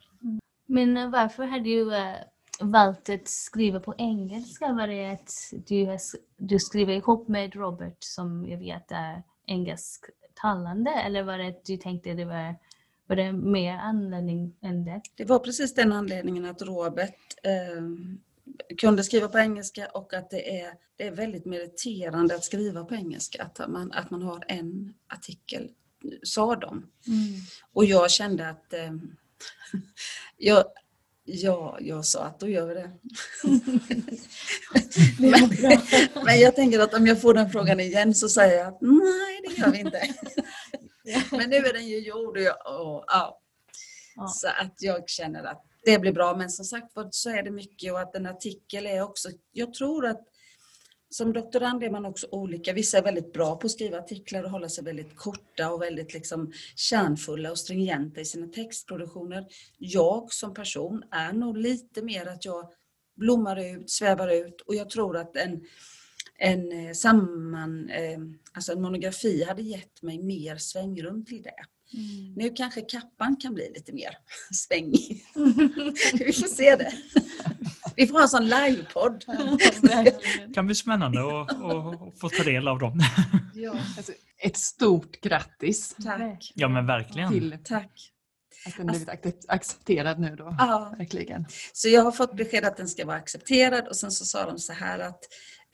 Men 0.66 0.98
eh, 0.98 1.10
varför 1.10 1.44
har 1.44 1.60
du 1.60 1.96
eh, 1.96 2.16
valt 2.60 3.10
att 3.10 3.28
skriva 3.28 3.80
på 3.80 3.96
engelska? 3.98 4.74
Var 4.74 4.88
det 4.88 5.12
att 5.12 5.32
du, 5.68 5.86
har, 5.86 6.00
du 6.38 6.60
skriver 6.60 6.94
ihop 6.94 7.28
med 7.28 7.56
Robert 7.56 7.98
som 8.00 8.46
jag 8.48 8.58
vet 8.58 8.92
är 8.92 9.24
engelsktalande 9.46 10.92
eller 10.92 11.24
var 11.24 11.38
det 11.38 11.48
att 11.48 11.66
du 11.66 11.78
tänkte 11.78 12.14
det 12.14 12.26
var, 12.26 12.56
var 13.08 13.16
det 13.16 13.32
mer 13.32 13.78
anledning 13.78 14.56
än 14.62 14.86
det? 14.86 15.02
Det 15.16 15.26
var 15.26 15.40
precis 15.40 15.74
den 15.74 15.92
anledningen 15.92 16.46
att 16.46 16.62
Robert 16.62 17.16
eh, 17.44 17.84
kunde 18.78 19.04
skriva 19.04 19.28
på 19.28 19.40
engelska 19.40 19.88
och 19.94 20.14
att 20.14 20.30
det 20.30 20.60
är, 20.62 20.74
det 20.96 21.08
är 21.08 21.12
väldigt 21.12 21.46
meriterande 21.46 22.36
att 22.36 22.44
skriva 22.44 22.86
på 22.86 22.96
engelska. 22.96 23.44
Att 23.44 23.70
man, 23.70 23.92
att 23.92 24.12
man 24.12 24.22
har 24.22 24.44
en 24.48 24.94
artikel, 25.08 25.72
sa 26.24 26.56
de. 26.56 26.88
Och 27.74 27.86
jag 27.86 28.12
kände 28.12 28.50
att 28.50 28.74
eh, 28.74 28.92
jag, 30.38 30.66
ja, 31.24 31.78
jag 31.82 32.06
sa 32.06 32.24
att 32.24 32.40
då 32.40 32.48
gör 32.48 32.68
vi 32.68 32.74
det. 32.74 32.92
men, 35.32 35.50
men 36.26 36.40
jag 36.40 36.56
tänker 36.56 36.80
att 36.80 36.94
om 36.94 37.08
jag 37.08 37.22
får 37.22 37.34
den 37.34 37.50
frågan 37.50 37.80
igen 37.80 38.16
så 38.16 38.30
säger 38.30 38.58
jag 38.58 38.68
att 38.68 38.82
nej, 38.82 39.42
det 39.48 39.62
gör 39.62 39.72
vi 39.72 39.80
inte. 39.80 40.02
men 41.32 41.50
nu 41.50 41.56
är 41.56 41.74
den 41.74 41.88
ju 41.88 42.00
gjord 42.00 42.38
och, 42.38 42.44
jag, 42.44 42.56
och 42.56 43.04
ja. 43.08 43.42
Ja. 44.16 44.28
Så 44.28 44.48
att 44.48 44.82
jag 44.82 45.10
känner 45.10 45.44
att 45.44 45.66
det 45.86 46.00
blir 46.00 46.12
bra. 46.12 46.36
Men 46.36 46.50
som 46.50 46.66
sagt 46.66 46.94
så 47.12 47.30
är 47.30 47.44
det 47.44 47.52
mycket 47.52 47.94
och 47.94 48.00
att 48.00 48.16
en 48.16 48.26
artikel 48.26 48.86
är 48.86 49.02
också, 49.02 49.30
jag 49.52 49.74
tror 49.74 50.06
att 50.06 50.22
som 51.16 51.34
doktorand 51.34 51.84
är 51.84 51.90
man 51.90 52.06
också 52.06 52.28
olika. 52.32 52.74
Vissa 52.74 52.98
är 52.98 53.02
väldigt 53.02 53.34
bra 53.34 53.56
på 53.56 53.66
att 53.66 53.72
skriva 53.72 53.98
artiklar 53.98 54.44
och 54.44 54.50
hålla 54.50 54.70
sig 54.70 54.84
väldigt 54.84 55.16
korta 55.16 55.72
och 55.72 55.82
väldigt 55.82 56.14
liksom 56.14 56.52
kärnfulla 56.76 57.52
och 57.52 57.58
stringenta 57.58 58.22
i 58.22 58.26
sina 58.26 58.48
textproduktioner. 58.48 59.46
Jag 59.78 60.34
som 60.34 60.54
person 60.54 61.04
är 61.12 61.34
nog 61.34 61.58
lite 61.58 62.02
mer 62.02 62.26
att 62.26 62.46
jag 62.46 62.70
blommar 63.16 63.60
ut, 63.60 63.90
svävar 63.90 64.28
ut 64.28 64.62
och 64.62 64.76
jag 64.76 64.90
tror 64.90 65.18
att 65.18 65.36
en, 65.36 65.62
en 66.38 66.88
eh, 66.88 66.94
samman, 66.94 67.90
eh, 67.90 68.20
alltså 68.54 68.72
en 68.72 68.82
monografi 68.82 69.44
hade 69.44 69.62
gett 69.62 70.02
mig 70.02 70.24
mer 70.24 70.58
svängrum 70.58 71.26
till 71.26 71.44
det. 71.44 71.66
Nu 72.36 72.50
kanske 72.50 72.82
kappan 72.82 73.36
kan 73.36 73.54
bli 73.54 73.72
lite 73.76 73.94
mer 73.94 74.18
svängig. 74.52 75.26
Vi 76.14 76.34
får 76.34 76.48
se 76.48 76.76
det. 76.76 76.94
Vi 77.95 78.07
får 78.07 78.13
ha 78.15 78.21
en 78.21 78.30
sån 78.30 78.45
livepodd. 78.47 79.24
kan 80.53 80.65
bli 80.65 80.75
spännande 80.75 81.42
att 81.42 81.50
att 81.51 82.19
få 82.19 82.30
ta 82.30 82.44
del 82.44 82.68
av 82.68 82.80
dem. 82.80 83.00
Ja, 83.53 83.71
Alltså, 83.97 84.12
ett 84.38 84.57
stort 84.57 85.21
grattis 85.21 85.95
tack. 86.03 86.51
Ja 86.56 86.68
men 86.68 86.86
verkligen. 86.86 87.31
till 87.31 87.57
Tack. 87.63 88.12
att 88.68 88.77
den 88.77 88.88
blivit 88.88 89.09
ac- 89.09 89.45
accepterad 89.47 90.19
nu 90.19 90.36
då. 90.36 90.56
Ja. 90.59 90.95
Verkligen. 90.97 91.45
Så 91.74 91.89
jag 91.89 92.01
har 92.03 92.12
fått 92.12 92.36
besked 92.38 92.65
att 92.65 92.77
den 92.77 92.88
ska 92.88 93.06
vara 93.06 93.18
accepterad 93.18 93.88
och 93.88 93.95
sen 93.95 94.12
så 94.12 94.25
sa 94.25 94.45
de 94.45 94.59
så 94.59 94.74
här 94.74 95.00
att 95.00 95.19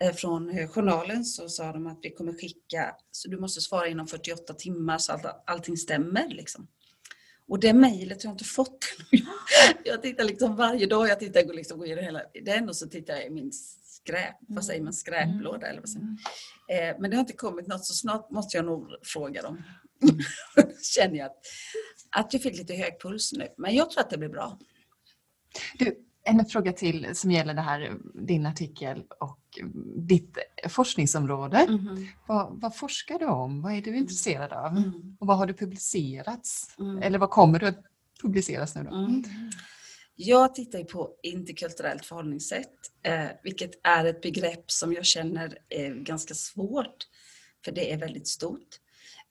eh, 0.01 0.13
från 0.13 0.49
eh, 0.49 0.67
journalen 0.67 1.25
så 1.25 1.49
sa 1.49 1.71
de 1.71 1.87
att 1.87 1.99
vi 2.01 2.09
kommer 2.09 2.33
skicka, 2.33 2.95
så 3.11 3.29
du 3.29 3.39
måste 3.39 3.61
svara 3.61 3.87
inom 3.87 4.07
48 4.07 4.53
timmar 4.53 4.97
så 4.97 5.13
att 5.13 5.43
allting 5.49 5.77
stämmer 5.77 6.27
liksom. 6.27 6.67
Och 7.51 7.59
det 7.59 7.73
mejlet 7.73 8.23
har 8.23 8.27
jag 8.29 8.33
inte 8.33 8.43
fått 8.43 8.85
ännu. 9.11 9.21
Jag 9.83 10.01
tittar 10.01 10.23
liksom 10.23 10.55
varje 10.55 10.85
dag, 10.85 11.07
jag 11.07 11.19
tittar 11.19 11.49
och 11.49 11.55
liksom 11.55 11.77
går 11.77 11.87
igenom 11.87 12.03
hela 12.05 12.21
den 12.45 12.69
och 12.69 12.75
så 12.75 12.87
tittar 12.87 13.13
jag 13.13 13.25
i 13.25 13.29
min 13.29 13.51
skräp, 13.83 14.35
vad 14.47 14.65
säger 14.65 14.81
man, 14.81 14.93
skräplåda 14.93 15.67
eller 15.67 15.79
vad 15.79 15.89
säger 15.89 16.05
man? 16.05 16.17
Eh, 16.69 16.95
Men 16.99 17.09
det 17.09 17.15
har 17.17 17.21
inte 17.21 17.33
kommit 17.33 17.67
något 17.67 17.85
så 17.85 17.93
snart 17.93 18.31
måste 18.31 18.57
jag 18.57 18.65
nog 18.65 18.87
fråga 19.03 19.41
dem. 19.41 19.63
Känner 20.95 21.17
jag 21.17 21.25
att, 21.25 21.37
att 22.09 22.33
jag 22.33 22.41
fick 22.41 22.57
lite 22.57 22.73
hög 22.73 23.01
puls 23.01 23.33
nu, 23.33 23.47
men 23.57 23.75
jag 23.75 23.91
tror 23.91 24.01
att 24.01 24.09
det 24.09 24.17
blir 24.17 24.29
bra. 24.29 24.59
Du, 25.79 26.05
en 26.23 26.45
fråga 26.45 26.73
till 26.73 27.15
som 27.15 27.31
gäller 27.31 27.53
det 27.53 27.61
här, 27.61 27.93
din 28.13 28.45
artikel 28.45 29.03
och 29.19 29.39
ditt 29.95 30.37
forskningsområde. 30.69 31.65
Mhm. 31.69 32.07
Vad, 32.27 32.61
vad 32.61 32.75
forskar 32.75 33.19
du 33.19 33.25
om? 33.25 33.61
Vad 33.61 33.73
är 33.73 33.81
du 33.81 33.97
intresserad 33.97 34.53
av? 34.53 34.77
Mm. 34.77 35.17
Och 35.19 35.27
vad 35.27 35.37
har 35.37 35.45
du 35.45 35.53
publicerats? 35.53 36.75
Mm. 36.79 37.03
Eller 37.03 37.19
vad 37.19 37.29
kommer 37.29 37.59
du 37.59 37.67
att 37.67 37.83
publiceras 38.21 38.75
nu 38.75 38.83
då? 38.83 38.95
Mm. 38.95 39.23
Jag 40.15 40.55
tittar 40.55 40.79
ju 40.79 40.85
på 40.85 41.09
interkulturellt 41.23 42.05
förhållningssätt, 42.05 42.73
eh, 43.03 43.25
vilket 43.43 43.71
är 43.83 44.05
ett 44.05 44.21
begrepp 44.21 44.71
som 44.71 44.93
jag 44.93 45.05
känner 45.05 45.57
är 45.69 45.93
ganska 45.93 46.33
svårt, 46.33 47.07
för 47.65 47.71
det 47.71 47.93
är 47.93 47.97
väldigt 47.97 48.27
stort. 48.27 48.67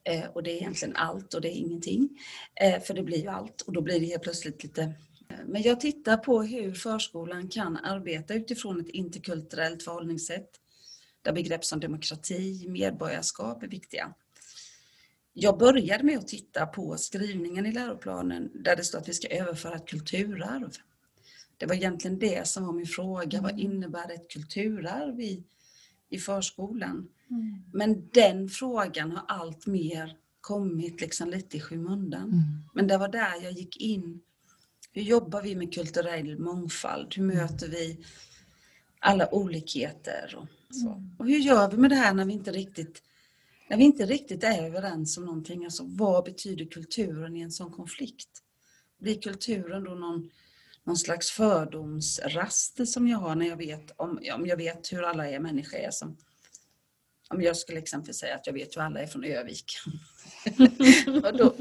Eh, 0.04 0.24
och 0.24 0.42
det 0.42 0.50
är 0.50 0.56
egentligen 0.56 0.96
allt 0.96 1.34
och 1.34 1.40
det 1.40 1.48
är 1.48 1.56
ingenting. 1.56 2.08
Eh, 2.54 2.80
för 2.82 2.94
det 2.94 3.02
blir 3.02 3.18
ju 3.18 3.28
allt 3.28 3.60
och 3.60 3.72
då 3.72 3.80
blir 3.80 4.00
det 4.00 4.06
helt 4.06 4.22
plötsligt 4.22 4.62
lite... 4.62 4.94
Men 5.46 5.62
jag 5.62 5.80
tittar 5.80 6.16
på 6.16 6.42
hur 6.42 6.74
förskolan 6.74 7.48
kan 7.48 7.76
arbeta 7.76 8.34
utifrån 8.34 8.80
ett 8.80 8.88
interkulturellt 8.88 9.82
förhållningssätt, 9.82 10.50
där 11.22 11.32
begrepp 11.32 11.64
som 11.64 11.80
demokrati, 11.80 12.68
medborgarskap 12.68 13.62
är 13.62 13.68
viktiga. 13.68 14.14
Jag 15.32 15.58
började 15.58 16.04
med 16.04 16.18
att 16.18 16.28
titta 16.28 16.66
på 16.66 16.96
skrivningen 16.96 17.66
i 17.66 17.72
läroplanen 17.72 18.50
där 18.54 18.76
det 18.76 18.84
står 18.84 18.98
att 18.98 19.08
vi 19.08 19.12
ska 19.12 19.28
överföra 19.28 19.74
ett 19.74 19.88
kulturarv. 19.88 20.70
Det 21.56 21.66
var 21.66 21.74
egentligen 21.74 22.18
det 22.18 22.46
som 22.46 22.66
var 22.66 22.72
min 22.72 22.86
fråga. 22.86 23.40
Vad 23.40 23.60
innebär 23.60 24.12
ett 24.12 24.30
kulturarv 24.30 25.20
i, 25.20 25.44
i 26.08 26.18
förskolan? 26.18 27.08
Men 27.72 28.08
den 28.12 28.48
frågan 28.48 29.12
har 29.12 29.24
allt 29.28 29.66
mer 29.66 30.16
kommit 30.40 31.00
liksom 31.00 31.30
lite 31.30 31.56
i 31.56 31.60
skymundan. 31.60 32.22
Mm. 32.22 32.42
Men 32.74 32.86
det 32.86 32.98
var 32.98 33.08
där 33.08 33.42
jag 33.42 33.52
gick 33.52 33.76
in. 33.76 34.20
Hur 34.92 35.02
jobbar 35.02 35.42
vi 35.42 35.56
med 35.56 35.74
kulturell 35.74 36.38
mångfald? 36.38 37.14
Hur 37.16 37.24
möter 37.24 37.68
vi 37.68 38.04
alla 38.98 39.34
olikheter? 39.34 40.34
Och, 40.38 40.74
så. 40.74 41.04
och 41.18 41.26
hur 41.26 41.38
gör 41.38 41.70
vi 41.70 41.76
med 41.76 41.90
det 41.90 41.96
här 41.96 42.14
när 42.14 42.24
vi 42.24 42.32
inte 42.32 42.52
riktigt 42.52 43.02
när 43.70 43.76
vi 43.76 43.84
inte 43.84 44.06
riktigt 44.06 44.44
är 44.44 44.66
överens 44.66 45.18
om 45.18 45.24
någonting, 45.24 45.64
alltså 45.64 45.84
vad 45.86 46.24
betyder 46.24 46.64
kulturen 46.64 47.36
i 47.36 47.40
en 47.40 47.50
sån 47.50 47.72
konflikt? 47.72 48.28
Blir 48.98 49.20
kulturen 49.20 49.84
då 49.84 49.90
någon, 49.90 50.30
någon 50.84 50.96
slags 50.96 51.30
fördomsraster 51.30 52.84
som 52.84 53.08
jag 53.08 53.18
har 53.18 53.34
när 53.34 53.46
jag 53.46 53.56
vet 53.56 53.90
om, 53.96 54.20
om 54.34 54.46
jag 54.46 54.56
vet 54.56 54.92
hur 54.92 55.02
alla 55.02 55.30
är 55.30 55.40
människor 55.40 55.78
är 55.78 55.90
som 55.90 56.16
om 57.30 57.42
jag 57.42 57.56
skulle 57.56 57.78
exempelvis 57.78 58.18
säga 58.18 58.34
att 58.34 58.46
jag 58.46 58.54
vet 58.54 58.76
hur 58.76 58.82
alla 58.82 59.00
är 59.00 59.06
från 59.06 59.24
Övik. 59.24 59.64
Och 61.24 61.36
då, 61.36 61.54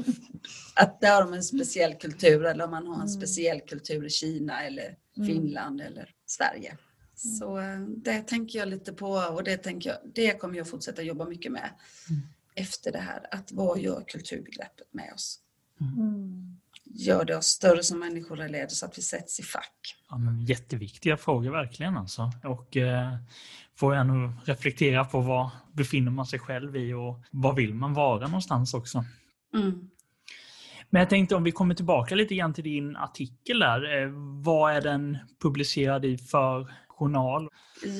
att 0.82 1.00
där 1.00 1.14
har 1.14 1.22
de 1.24 1.32
en 1.32 1.42
speciell 1.42 1.94
kultur 1.94 2.44
eller 2.44 2.64
om 2.64 2.70
man 2.70 2.86
har 2.86 2.94
en 2.94 3.00
Mm. 3.00 3.08
speciell 3.08 3.60
kultur 3.60 4.06
i 4.06 4.10
Kina 4.10 4.62
eller 4.62 4.96
Mm. 5.16 5.28
Finland 5.28 5.80
eller 5.80 6.10
Sverige. 6.26 6.76
Så 7.14 7.58
eh, 7.58 7.80
det 7.80 8.22
tänker 8.22 8.58
jag 8.58 8.68
lite 8.68 8.92
på 8.92 9.10
och 9.10 9.44
det, 9.44 9.56
tänker 9.56 9.90
jag, 9.90 9.98
det 10.14 10.38
kommer 10.40 10.56
jag 10.58 10.68
fortsätta 10.68 11.02
jobba 11.02 11.24
mycket 11.24 11.52
med 11.52 11.70
Mm. 12.10 12.22
efter 12.54 12.92
det 12.92 12.98
här. 12.98 13.26
Att 13.30 13.52
vad 13.52 13.78
gör 13.78 14.04
kulturbegreppet 14.08 14.88
med 14.92 15.12
oss? 15.14 15.38
Mm. 15.80 16.56
Gör 16.84 17.24
det 17.24 17.36
oss 17.36 17.46
större 17.46 17.82
som 17.82 17.98
människor 17.98 18.40
eller 18.40 18.58
är 18.58 18.62
det 18.64 18.70
så 18.70 18.86
att 18.86 18.98
vi 18.98 19.02
sätts 19.02 19.40
i 19.40 19.42
fack? 19.42 19.96
Ja, 20.10 20.18
men 20.18 20.44
jätteviktiga 20.44 21.16
frågor 21.16 21.50
verkligen 21.50 21.96
alltså. 21.96 22.32
Och 22.44 22.76
eh, 22.76 23.16
får 23.74 23.94
jag 23.94 24.06
nog 24.06 24.30
reflektera 24.44 25.04
på 25.04 25.20
vad 25.20 25.50
befinner 25.72 26.10
man 26.10 26.26
sig 26.26 26.38
själv 26.38 26.76
i 26.76 26.92
och 26.92 27.20
vad 27.30 27.56
vill 27.56 27.74
man 27.74 27.94
vara 27.94 28.26
någonstans 28.26 28.74
också. 28.74 29.04
Mm. 29.54 29.90
Men 30.90 31.00
jag 31.00 31.10
tänkte 31.10 31.34
om 31.34 31.44
vi 31.44 31.52
kommer 31.52 31.74
tillbaka 31.74 32.14
lite 32.14 32.34
grann 32.34 32.54
till 32.54 32.64
din 32.64 32.96
artikel 32.96 33.58
där. 33.58 34.02
Eh, 34.02 34.10
vad 34.44 34.76
är 34.76 34.80
den 34.80 35.18
publicerad 35.42 36.04
i 36.04 36.18
för 36.18 36.74
journal? 36.88 37.48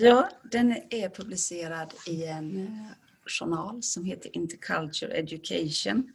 Ja, 0.01 0.29
den 0.51 0.77
är 0.91 1.09
publicerad 1.09 1.95
i 2.07 2.25
en 2.25 2.59
eh, 2.59 2.87
journal 3.27 3.83
som 3.83 4.05
heter 4.05 4.37
Interculture 4.37 5.13
Education. 5.13 6.13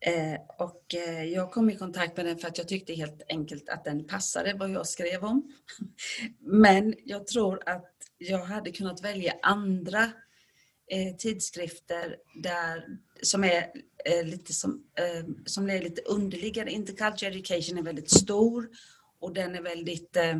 Eh, 0.00 0.40
och 0.58 0.84
jag 1.26 1.52
kom 1.52 1.70
i 1.70 1.76
kontakt 1.76 2.16
med 2.16 2.26
den 2.26 2.38
för 2.38 2.48
att 2.48 2.58
jag 2.58 2.68
tyckte 2.68 2.94
helt 2.94 3.22
enkelt 3.28 3.68
att 3.68 3.84
den 3.84 4.06
passade 4.06 4.54
vad 4.54 4.70
jag 4.70 4.86
skrev 4.86 5.24
om. 5.24 5.52
Men 6.40 6.94
jag 7.04 7.26
tror 7.26 7.68
att 7.68 7.92
jag 8.18 8.44
hade 8.44 8.70
kunnat 8.70 9.04
välja 9.04 9.32
andra 9.42 10.12
tidskrifter 11.18 12.16
där, 12.42 12.84
som 13.22 13.44
är 13.44 13.70
eh, 14.04 14.24
lite 14.24 14.52
som, 14.52 14.82
eh, 14.98 15.26
som 15.46 15.70
är 15.70 15.82
lite 15.82 16.02
underliggande. 16.02 16.72
Intercultural 16.72 17.32
Education 17.32 17.78
är 17.78 17.82
väldigt 17.82 18.10
stor 18.10 18.68
och 19.20 19.34
den 19.34 19.54
är 19.54 19.62
väldigt 19.62 20.16
eh, 20.16 20.38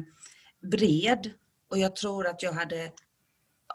bred. 0.63 1.31
Och 1.71 1.79
jag 1.79 1.97
tror 1.97 2.27
att 2.27 2.43
jag 2.43 2.53
hade, 2.53 2.93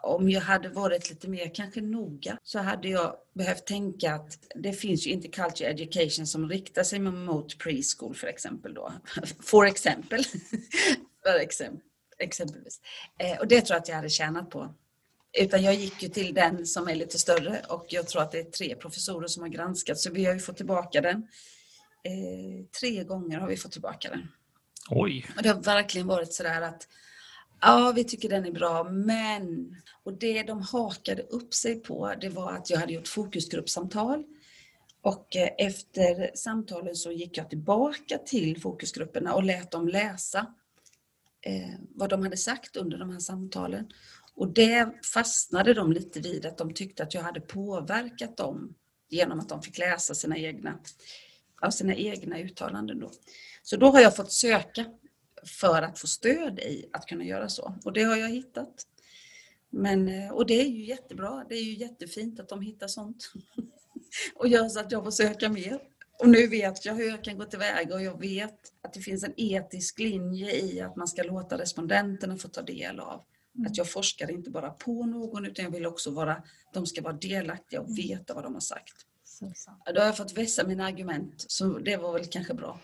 om 0.02 0.30
jag 0.30 0.40
hade 0.40 0.68
varit 0.68 1.10
lite 1.10 1.28
mer 1.28 1.54
kanske 1.54 1.80
noga, 1.80 2.38
så 2.42 2.58
hade 2.58 2.88
jag 2.88 3.16
behövt 3.34 3.66
tänka 3.66 4.14
att 4.14 4.38
det 4.54 4.72
finns 4.72 5.06
ju 5.06 5.10
inte 5.10 5.28
culture 5.28 5.70
education 5.70 6.26
som 6.26 6.48
riktar 6.48 6.82
sig 6.82 6.98
mot 6.98 7.58
preschool 7.58 8.14
för 8.14 8.26
exempel 8.26 8.74
då. 8.74 8.92
For 9.42 9.66
exempel. 9.66 10.24
för 11.22 11.40
exempel 11.40 11.80
exempelvis. 12.18 12.80
Eh, 13.18 13.38
och 13.38 13.48
det 13.48 13.60
tror 13.60 13.74
jag 13.74 13.80
att 13.82 13.88
jag 13.88 13.96
hade 13.96 14.08
tjänat 14.08 14.50
på. 14.50 14.74
Utan 15.38 15.62
jag 15.62 15.74
gick 15.74 16.02
ju 16.02 16.08
till 16.08 16.34
den 16.34 16.66
som 16.66 16.88
är 16.88 16.94
lite 16.94 17.18
större 17.18 17.62
och 17.68 17.86
jag 17.88 18.08
tror 18.08 18.22
att 18.22 18.32
det 18.32 18.38
är 18.38 18.44
tre 18.44 18.76
professorer 18.76 19.26
som 19.26 19.42
har 19.42 19.50
granskat 19.50 19.98
så 19.98 20.10
vi 20.10 20.24
har 20.24 20.34
ju 20.34 20.40
fått 20.40 20.56
tillbaka 20.56 21.00
den. 21.00 21.16
Eh, 22.02 22.66
tre 22.80 23.04
gånger 23.04 23.38
har 23.38 23.48
vi 23.48 23.56
fått 23.56 23.72
tillbaka 23.72 24.10
den. 24.10 24.28
Oj, 24.90 25.26
Och 25.36 25.42
det 25.42 25.48
har 25.48 25.62
verkligen 25.62 26.06
varit 26.06 26.32
sådär 26.32 26.62
att 26.62 26.88
ja, 27.60 27.92
vi 27.96 28.04
tycker 28.04 28.28
den 28.28 28.46
är 28.46 28.52
bra, 28.52 28.84
men... 28.84 29.76
Och 30.02 30.12
det 30.12 30.42
de 30.42 30.62
hakade 30.62 31.22
upp 31.22 31.54
sig 31.54 31.80
på, 31.80 32.14
det 32.20 32.28
var 32.28 32.52
att 32.52 32.70
jag 32.70 32.78
hade 32.78 32.92
gjort 32.92 33.08
fokusgruppsamtal. 33.08 34.24
Och 35.02 35.36
eh, 35.36 35.50
efter 35.58 36.30
samtalen 36.34 36.94
så 36.96 37.12
gick 37.12 37.38
jag 37.38 37.50
tillbaka 37.50 38.18
till 38.18 38.60
fokusgrupperna 38.60 39.34
och 39.34 39.44
lät 39.44 39.70
dem 39.70 39.88
läsa 39.88 40.46
eh, 41.46 41.74
vad 41.94 42.10
de 42.10 42.22
hade 42.22 42.36
sagt 42.36 42.76
under 42.76 42.98
de 42.98 43.10
här 43.10 43.18
samtalen. 43.18 43.86
Och 44.36 44.52
det 44.52 45.06
fastnade 45.14 45.74
de 45.74 45.92
lite 45.92 46.20
vid, 46.20 46.46
att 46.46 46.58
de 46.58 46.74
tyckte 46.74 47.02
att 47.02 47.14
jag 47.14 47.22
hade 47.22 47.40
påverkat 47.40 48.36
dem 48.36 48.74
genom 49.08 49.40
att 49.40 49.48
de 49.48 49.62
fick 49.62 49.78
läsa 49.78 50.14
sina 50.14 50.38
egna, 50.38 50.78
av 51.60 51.70
sina 51.70 51.94
egna 51.94 52.38
uttalanden. 52.38 53.00
Då. 53.00 53.10
Så 53.62 53.76
då 53.76 53.86
har 53.86 54.00
jag 54.00 54.16
fått 54.16 54.32
söka 54.32 54.84
för 55.46 55.82
att 55.82 55.98
få 55.98 56.06
stöd 56.06 56.58
i 56.58 56.88
att 56.92 57.06
kunna 57.06 57.24
göra 57.24 57.48
så. 57.48 57.74
Och 57.84 57.92
det 57.92 58.02
har 58.02 58.16
jag 58.16 58.28
hittat. 58.28 58.86
Men, 59.70 60.08
eh, 60.08 60.30
och 60.30 60.46
det 60.46 60.60
är 60.60 60.68
ju 60.68 60.84
jättebra. 60.84 61.44
Det 61.48 61.54
är 61.54 61.62
ju 61.62 61.74
jättefint 61.74 62.40
att 62.40 62.48
de 62.48 62.60
hittar 62.60 62.88
sånt. 62.88 63.32
och 64.34 64.48
gör 64.48 64.68
så 64.68 64.80
att 64.80 64.92
jag 64.92 65.04
får 65.04 65.10
söka 65.10 65.48
mer. 65.48 65.80
Och 66.18 66.28
nu 66.28 66.46
vet 66.46 66.84
jag 66.84 66.94
hur 66.94 67.08
jag 67.08 67.24
kan 67.24 67.38
gå 67.38 67.44
tillväga 67.44 67.94
och 67.94 68.02
jag 68.02 68.20
vet 68.20 68.58
att 68.82 68.92
det 68.92 69.00
finns 69.00 69.24
en 69.24 69.34
etisk 69.36 69.98
linje 69.98 70.56
i 70.56 70.80
att 70.80 70.96
man 70.96 71.08
ska 71.08 71.22
låta 71.22 71.58
respondenterna 71.58 72.36
få 72.36 72.48
ta 72.48 72.62
del 72.62 73.00
av. 73.00 73.24
Att 73.66 73.76
jag 73.76 73.90
forskar 73.90 74.30
inte 74.30 74.50
bara 74.50 74.70
på 74.70 75.06
någon 75.06 75.46
utan 75.46 75.64
jag 75.64 75.72
vill 75.72 75.86
också 75.86 76.10
vara, 76.10 76.42
de 76.72 76.86
ska 76.86 77.02
vara 77.02 77.12
delaktiga 77.12 77.80
och 77.80 77.98
veta 77.98 78.34
vad 78.34 78.44
de 78.44 78.54
har 78.54 78.60
sagt. 78.60 78.94
Då 79.94 80.00
har 80.00 80.06
jag 80.06 80.16
fått 80.16 80.38
vässa 80.38 80.66
mina 80.66 80.84
argument, 80.84 81.44
så 81.48 81.78
det 81.78 81.96
var 81.96 82.12
väl 82.12 82.24
kanske 82.24 82.54
bra. 82.54 82.80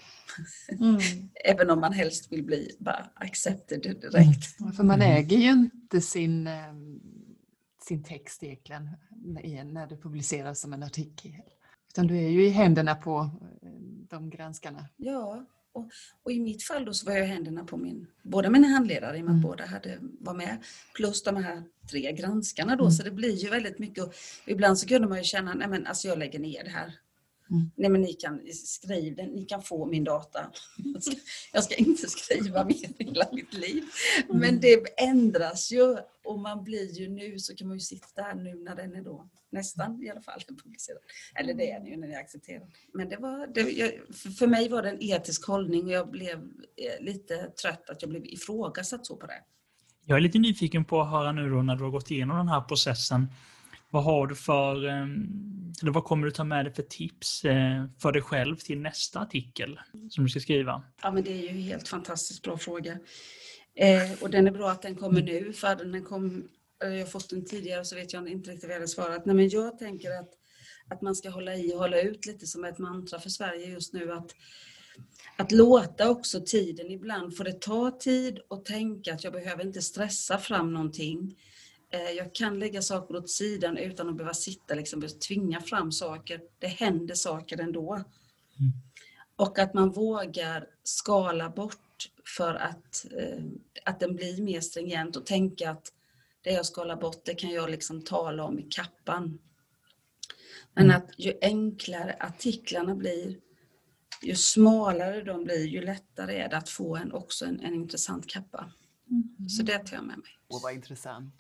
Mm. 0.69 1.01
Även 1.45 1.71
om 1.71 1.81
man 1.81 1.93
helst 1.93 2.33
vill 2.33 2.45
bli 2.45 2.77
bara 2.79 3.11
accepted 3.15 3.83
direkt. 3.83 4.57
Ja, 4.59 4.73
För 4.73 4.85
man 4.85 5.03
äger 5.03 5.37
ju 5.37 5.51
inte 5.51 6.01
sin, 6.01 6.47
eh, 6.47 6.75
sin 7.83 8.03
text 8.03 8.43
egentligen 8.43 8.89
när 9.73 9.87
det 9.87 9.97
publiceras 9.97 10.61
som 10.61 10.73
en 10.73 10.83
artikel. 10.83 11.33
Utan 11.89 12.07
du 12.07 12.19
är 12.19 12.29
ju 12.29 12.47
i 12.47 12.51
händerna 12.51 12.95
på 12.95 13.31
eh, 13.63 13.71
de 14.09 14.31
granskarna. 14.31 14.89
Ja, 14.97 15.47
och, 15.73 15.91
och 16.23 16.33
i 16.33 16.41
mitt 16.41 16.63
fall 16.63 16.85
då 16.85 16.93
så 16.93 17.07
var 17.07 17.17
jag 17.17 17.27
händerna 17.27 17.65
på 17.65 17.77
min, 17.77 18.07
båda 18.23 18.51
mina 18.51 18.69
handledare 18.69 19.17
i 19.19 19.21
och 19.21 19.25
med 19.25 19.31
att 19.33 19.37
Mm. 19.39 19.43
båda 19.51 19.67
hade, 19.67 19.99
var 20.21 20.35
med. 20.35 20.57
Plus 20.95 21.23
de 21.23 21.37
här 21.37 21.63
tre 21.91 22.13
granskarna 22.13 22.77
då, 22.77 22.85
Mm. 22.85 22.93
så 22.93 23.03
det 23.03 23.11
blir 23.11 23.37
ju 23.37 23.49
väldigt 23.51 23.79
mycket. 23.79 24.05
Och 24.05 24.15
ibland 24.47 24.79
så 24.79 24.89
kunde 24.89 25.09
man 25.09 25.19
ju 25.19 25.25
känna, 25.25 25.55
nej 25.55 25.69
men 25.69 25.87
alltså 25.87 26.09
jag 26.09 26.19
lägger 26.19 26.39
ner 26.39 26.65
det 26.65 26.71
här. 26.71 26.93
Mm. 27.51 27.71
Nej 27.77 27.91
men 27.91 28.01
ni 28.01 28.13
kan 28.13 28.41
skriva 28.53 29.17
den, 29.17 29.29
ni 29.31 29.45
kan 29.45 29.63
få 29.63 29.87
min 29.87 30.05
data. 30.05 30.51
Jag 30.77 31.03
ska, 31.03 31.17
jag 31.53 31.65
ska 31.65 31.75
inte 31.75 32.09
skriva 32.09 32.65
mer 32.65 33.05
hela 33.05 33.29
mitt 33.33 33.55
liv. 33.55 33.85
Mm. 34.25 34.41
Men 34.41 34.61
det 34.61 35.01
ändras 35.01 35.73
ju 35.73 35.97
och 36.25 36.39
man 36.39 36.65
blir 36.65 36.93
ju 36.93 37.09
nu 37.09 37.39
så 37.39 37.57
kan 37.57 37.69
man 37.69 37.77
ju 37.77 37.81
sitta 37.81 38.23
här 38.23 38.35
nu 38.35 38.55
när 38.55 38.77
den 38.77 38.95
är 38.95 39.03
då 39.03 39.29
nästan 39.51 40.03
i 40.03 40.11
alla 40.11 40.21
fall 40.21 40.41
publicerad. 40.49 40.99
Eller 41.35 41.55
det 41.55 41.71
är 41.71 41.81
den 41.81 41.89
ju 41.89 41.97
när 41.97 42.09
det 42.09 42.15
är 42.15 42.21
accepterad. 42.21 42.71
Men 42.95 43.09
det 43.09 43.17
var, 43.17 43.47
det, 43.47 43.65
för 44.39 44.47
mig 44.47 44.69
var 44.69 44.83
det 44.83 44.91
en 44.91 45.03
etisk 45.03 45.47
hållning 45.47 45.85
och 45.85 45.93
jag 45.93 46.11
blev 46.11 46.39
eh, 46.39 47.05
lite 47.05 47.37
trött 47.63 47.91
att 47.91 48.03
jag 48.03 48.09
blev 48.09 48.27
ifrågasatt 48.27 49.07
så 49.07 49.17
på 49.17 49.27
det. 49.27 49.43
jag 50.05 50.17
är 50.17 50.21
lite 50.21 50.39
nyfiken 50.39 50.85
på 50.85 51.01
att 51.01 51.11
höra 51.11 51.33
nu 51.33 51.51
då 51.51 51.63
när 51.63 51.77
du 51.77 51.85
har 51.85 51.91
gått 51.91 52.11
igenom 52.11 52.37
den 52.37 52.49
här 52.49 52.61
processen. 52.61 53.27
Vad 53.91 54.05
har 54.05 54.27
du 54.27 54.35
för, 54.35 54.87
ehm, 54.89 55.27
eller 55.83 55.93
vad 55.93 56.05
kommer 56.05 56.27
du 56.27 56.31
ta 56.31 56.45
med 56.45 56.65
dig 56.65 56.75
för 56.75 56.83
tips 56.83 57.45
eh, 57.45 57.85
för 58.03 58.13
dig 58.13 58.23
själv 58.23 58.57
till 58.57 58.81
nästa 58.81 59.21
artikel 59.21 59.81
som 60.11 60.25
du 60.25 60.31
ska 60.31 60.41
skriva? 60.41 60.83
Ja, 61.03 61.11
men 61.11 61.25
det 61.25 61.31
är 61.31 61.43
ju 61.43 61.49
en 61.49 61.63
helt 61.63 61.89
fantastiskt 61.89 62.43
bra 62.43 62.59
fråga. 62.59 62.99
Eh, 63.75 64.23
och 64.23 64.31
den 64.31 64.47
är 64.47 64.51
bra 64.51 64.71
att 64.71 64.83
den 64.83 64.97
kommer 64.97 65.23
nu, 65.23 65.53
för 65.53 65.69
hade 65.69 65.93
den 65.93 66.05
kom, 66.05 66.49
eh, 66.85 66.91
jag 66.91 66.99
har 66.99 67.07
fått 67.07 67.31
den 67.31 67.45
tidigare 67.45 67.85
så 67.85 67.97
vet 67.97 68.13
jag 68.13 68.29
inte 68.29 68.51
riktigt 68.51 68.65
vad 68.65 68.71
jag 68.71 68.81
hade 68.81 68.89
svarat. 68.89 69.27
Nej, 69.27 69.37
men 69.37 69.49
jag 69.49 69.79
tänker 69.79 70.11
att, 70.11 70.31
att 70.91 71.03
man 71.03 71.15
ska 71.15 71.31
hålla 71.31 71.57
i 71.57 71.75
och 71.75 71.79
hålla 71.79 72.01
ut 72.01 72.27
lite 72.27 72.47
som 72.47 72.65
ett 72.65 72.79
mantra 72.79 73.19
för 73.19 73.31
Sverige 73.31 73.67
just 73.67 73.93
nu. 73.93 74.13
Att, 74.13 74.31
att 75.37 75.53
låta 75.53 76.11
också 76.11 76.41
tiden 76.47 76.91
ibland, 76.91 77.37
får 77.37 77.45
det 77.45 77.61
ta 77.61 77.91
tid 77.91 78.39
och 78.49 78.65
tänka 78.65 79.15
att 79.15 79.25
jag 79.25 79.33
behöver 79.33 79.67
inte 79.67 79.83
stressa 79.83 80.39
fram 80.39 80.73
någonting. 80.73 81.37
Eh, 81.91 82.11
Jag 82.11 82.35
kan 82.35 82.59
lägga 82.59 82.83
saker 82.83 83.17
åt 83.17 83.31
sidan 83.31 83.77
utan 83.77 84.09
att 84.09 84.17
behöva 84.17 84.35
sitta 84.35 84.75
liksom, 84.75 85.03
och 85.03 85.21
tvinga 85.21 85.61
fram 85.61 85.93
saker. 85.93 86.41
Det 86.59 86.67
händer 86.67 87.15
saker 87.15 87.61
ändå. 87.61 88.05
Och 89.37 89.59
att 89.59 89.75
man 89.75 89.91
vågar 89.91 90.67
skala 90.83 91.51
bort 91.51 92.11
för 92.37 92.55
att, 92.55 93.07
eh, 93.17 93.45
att 93.85 94.01
den 94.01 94.17
blir 94.17 94.43
mer 94.43 94.61
stringent 94.61 95.17
och 95.17 95.27
tänka 95.27 95.71
att 95.71 95.93
det 96.43 96.53
jag 96.53 96.67
skalar 96.67 96.97
bort 96.97 97.25
det 97.25 97.35
kan 97.35 97.51
jag 97.51 97.71
liksom 97.71 98.03
tala 98.03 98.45
om 98.45 98.59
i 98.59 98.63
kappan. 98.63 99.39
Men 100.75 100.91
att 100.91 101.11
ju 101.19 101.33
enklare 101.43 102.17
artiklarna 102.21 102.95
blir, 102.95 103.37
ju 104.23 104.35
smalare 104.35 105.23
de 105.23 105.45
blir, 105.45 105.67
ju 105.67 105.83
lättare 105.83 106.37
är 106.37 106.49
det 106.49 106.57
att 106.57 106.69
få 106.69 106.97
en, 106.97 107.13
också 107.13 107.45
en, 107.45 107.61
en 107.61 107.75
intressant 107.75 108.27
kappa. 108.27 108.73
Så 109.49 109.63
det 109.63 109.79
tar 109.79 109.97
jag 109.97 110.05
med 110.05 110.19
mig. 110.19 110.29
Åh, 110.49 110.61
vad 110.63 110.75
intressant. 110.75 111.35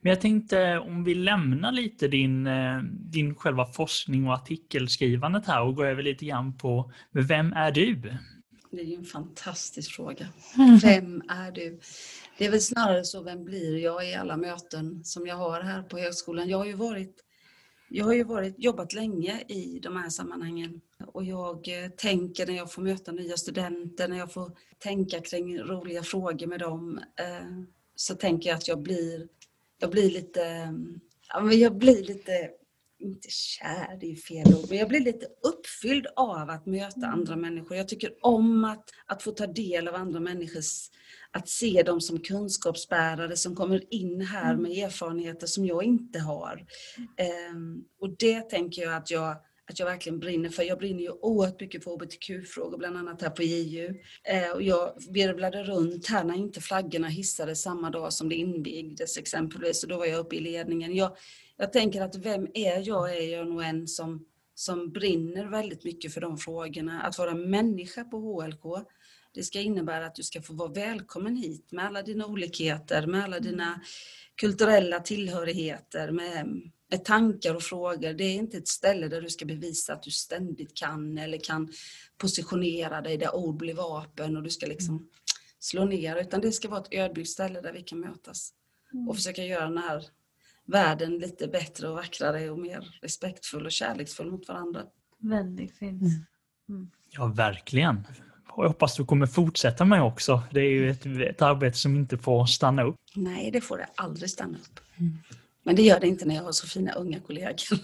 Men 0.00 0.10
jag 0.10 0.20
tänkte 0.20 0.78
om 0.78 1.04
vi 1.04 1.14
lämnar 1.14 1.72
lite 1.72 2.08
din, 2.08 2.46
eh, 2.46 2.82
din 2.92 3.34
själva 3.34 3.66
forskning 3.66 4.26
och 4.26 4.34
artikelskrivandet 4.34 5.46
här 5.46 5.62
och 5.62 5.74
går 5.76 5.86
över 5.86 6.02
lite 6.02 6.24
grann 6.24 6.58
på 6.58 6.92
vem 7.12 7.52
är 7.52 7.70
du? 7.70 8.18
Det 8.70 8.80
är 8.80 8.84
ju 8.84 8.94
en 8.94 9.04
fantastisk 9.04 9.90
fråga. 9.96 10.26
Vem 10.82 11.22
är 11.28 11.52
du? 11.52 11.80
Det 12.38 12.46
är 12.46 12.50
väl 12.50 12.60
snarare 12.60 13.04
så, 13.04 13.22
vem 13.22 13.44
blir 13.44 13.78
jag 13.78 14.10
i 14.10 14.14
alla 14.14 14.36
möten 14.36 15.04
som 15.04 15.26
jag 15.26 15.36
har 15.36 15.60
här 15.60 15.82
på 15.82 15.98
högskolan? 15.98 16.48
Jag 16.48 16.58
har 16.58 16.66
ju 16.66 16.72
varit, 16.72 17.16
jag 17.88 18.04
har 18.04 18.12
ju 18.12 18.24
varit, 18.24 18.54
jobbat 18.58 18.92
länge 18.92 19.44
i 19.48 19.78
de 19.82 19.96
här 19.96 20.08
sammanhangen 20.08 20.80
och 21.06 21.24
jag 21.24 21.68
eh, 21.68 21.90
tänker 21.90 22.46
när 22.46 22.56
jag 22.56 22.72
får 22.72 22.82
möta 22.82 23.12
nya 23.12 23.36
studenter, 23.36 24.08
när 24.08 24.18
jag 24.18 24.32
får 24.32 24.52
tänka 24.78 25.20
kring 25.20 25.58
roliga 25.58 26.02
frågor 26.02 26.46
med 26.46 26.60
dem, 26.60 27.00
eh, 27.20 27.64
så 27.94 28.14
tänker 28.14 28.48
jag 28.48 28.56
att 28.56 28.68
jag 28.68 28.82
blir, 28.82 29.28
jag 29.78 29.90
blir 29.90 30.10
lite, 30.10 30.74
ja, 31.28 31.40
men 31.40 31.58
jag 31.58 31.76
blir 31.76 32.04
lite 32.04 32.50
inte 33.00 33.28
kär, 33.30 33.96
det 34.00 34.12
är 34.12 34.16
fel 34.16 34.54
ord, 34.54 34.66
men 34.68 34.78
jag 34.78 34.88
blir 34.88 35.00
lite 35.00 35.26
uppfylld 35.42 36.06
av 36.16 36.50
att 36.50 36.66
möta 36.66 37.06
andra 37.06 37.36
människor. 37.36 37.76
Jag 37.76 37.88
tycker 37.88 38.14
om 38.20 38.64
att, 38.64 38.90
att 39.06 39.22
få 39.22 39.30
ta 39.30 39.46
del 39.46 39.88
av 39.88 39.94
andra 39.94 40.20
människors, 40.20 40.90
att 41.38 41.48
se 41.48 41.82
dem 41.82 42.00
som 42.00 42.20
kunskapsbärare 42.20 43.36
som 43.36 43.54
kommer 43.56 43.94
in 43.94 44.20
här 44.20 44.56
med 44.56 44.70
erfarenheter 44.72 45.46
som 45.46 45.66
jag 45.66 45.84
inte 45.84 46.18
har. 46.18 46.66
Ehm, 47.16 47.84
och 48.00 48.16
det 48.18 48.40
tänker 48.40 48.82
jag 48.82 48.94
att 48.94 49.10
jag 49.10 49.36
att 49.70 49.78
jag 49.78 49.86
verkligen 49.86 50.18
brinner 50.18 50.48
för. 50.48 50.62
Jag 50.62 50.78
brinner 50.78 51.00
ju 51.00 51.10
oerhört 51.10 51.60
mycket 51.60 51.84
för 51.84 51.90
hbtq-frågor, 51.90 52.78
bland 52.78 52.96
annat 52.96 53.22
här 53.22 53.30
på 53.30 53.42
JU. 53.42 53.94
Eh, 54.24 54.50
och 54.54 54.62
jag 54.62 54.92
virvlade 55.10 55.62
runt 55.64 56.06
här 56.06 56.24
när 56.24 56.34
inte 56.34 56.60
flaggorna 56.60 57.08
hissades 57.08 57.62
samma 57.62 57.90
dag 57.90 58.12
som 58.12 58.28
det 58.28 58.34
invigdes 58.34 59.18
exempelvis. 59.18 59.82
Och 59.82 59.88
då 59.88 59.96
var 59.96 60.06
jag 60.06 60.18
uppe 60.20 60.36
i 60.36 60.40
ledningen. 60.40 60.96
Jag, 60.96 61.16
jag 61.56 61.72
tänker 61.72 62.02
att 62.02 62.16
vem 62.16 62.46
är 62.54 62.88
jag? 62.88 63.16
Är 63.16 63.32
jag 63.32 63.48
nog 63.48 63.62
en 63.62 63.88
som, 63.88 64.26
som 64.54 64.92
brinner 64.92 65.44
väldigt 65.44 65.84
mycket 65.84 66.14
för 66.14 66.20
de 66.20 66.38
frågorna. 66.38 67.02
Att 67.02 67.18
vara 67.18 67.34
människa 67.34 68.04
på 68.04 68.18
HLK, 68.18 68.86
det 69.38 69.44
ska 69.44 69.60
innebära 69.60 70.06
att 70.06 70.14
du 70.14 70.22
ska 70.22 70.42
få 70.42 70.52
vara 70.52 70.72
välkommen 70.72 71.36
hit 71.36 71.72
med 71.72 71.84
alla 71.84 72.02
dina 72.02 72.26
olikheter, 72.26 73.06
med 73.06 73.24
alla 73.24 73.40
dina 73.40 73.80
kulturella 74.34 75.00
tillhörigheter, 75.00 76.10
med 76.10 76.60
med 76.90 77.04
tankar 77.04 77.54
och 77.54 77.62
frågor. 77.62 78.12
Det 78.12 78.24
är 78.24 78.34
inte 78.34 78.58
ett 78.58 78.68
ställe 78.68 79.08
där 79.08 79.22
du 79.22 79.30
ska 79.30 79.44
bevisa 79.44 79.92
att 79.92 80.02
du 80.02 80.10
ständigt 80.10 80.74
kan 80.74 81.18
eller 81.18 81.38
kan 81.38 81.72
positionera 82.16 83.00
dig 83.00 83.18
där 83.18 83.34
ord 83.34 83.56
blir 83.56 83.74
vapen 83.74 84.36
och 84.36 84.42
du 84.42 84.50
ska 84.50 84.66
liksom 84.66 84.96
mm. 84.96 85.08
slå 85.58 85.84
ner. 85.84 86.16
Utan 86.16 86.40
det 86.40 86.52
ska 86.52 86.68
vara 86.68 86.80
ett 86.80 86.94
ödmjukt 86.94 87.30
ställe 87.30 87.60
där 87.60 87.72
vi 87.72 87.82
kan 87.82 88.00
mötas 88.00 88.52
mm. 88.92 89.08
och 89.08 89.16
försöka 89.16 89.44
göra 89.44 89.64
den 89.64 89.78
här 89.78 90.04
världen 90.64 91.18
lite 91.18 91.48
bättre 91.48 91.88
och 91.88 91.94
vackrare 91.94 92.50
och 92.50 92.58
mer 92.58 92.98
respektfull 93.02 93.66
och 93.66 93.72
kärleksfull 93.72 94.30
mot 94.30 94.48
varandra. 94.48 94.82
Väldigt 95.18 95.78
fint. 95.78 96.02
Mm. 96.02 96.24
mm. 96.68 96.90
Ja, 97.10 97.26
verkligen. 97.26 98.06
Och 98.58 98.64
jag 98.64 98.68
hoppas 98.68 98.96
du 98.96 99.04
kommer 99.04 99.26
fortsätta 99.26 99.84
med 99.84 100.02
också. 100.02 100.42
Det 100.50 100.60
är 100.60 100.70
ju 100.70 100.90
ett, 100.90 101.06
ett 101.06 101.42
arbete 101.42 101.78
som 101.78 101.96
inte 101.96 102.18
får 102.18 102.46
stanna 102.46 102.82
upp. 102.82 102.96
Nej, 103.14 103.50
det 103.50 103.60
får 103.60 103.78
det 103.78 103.86
aldrig 103.94 104.30
stanna 104.30 104.58
upp. 104.58 104.80
Mm. 104.98 105.18
Men 105.64 105.76
det 105.76 105.82
gör 105.82 106.00
det 106.00 106.06
inte 106.06 106.24
när 106.24 106.34
jag 106.34 106.42
har 106.42 106.52
så 106.52 106.66
fina 106.66 106.92
unga 106.92 107.20
kollegor. 107.20 107.56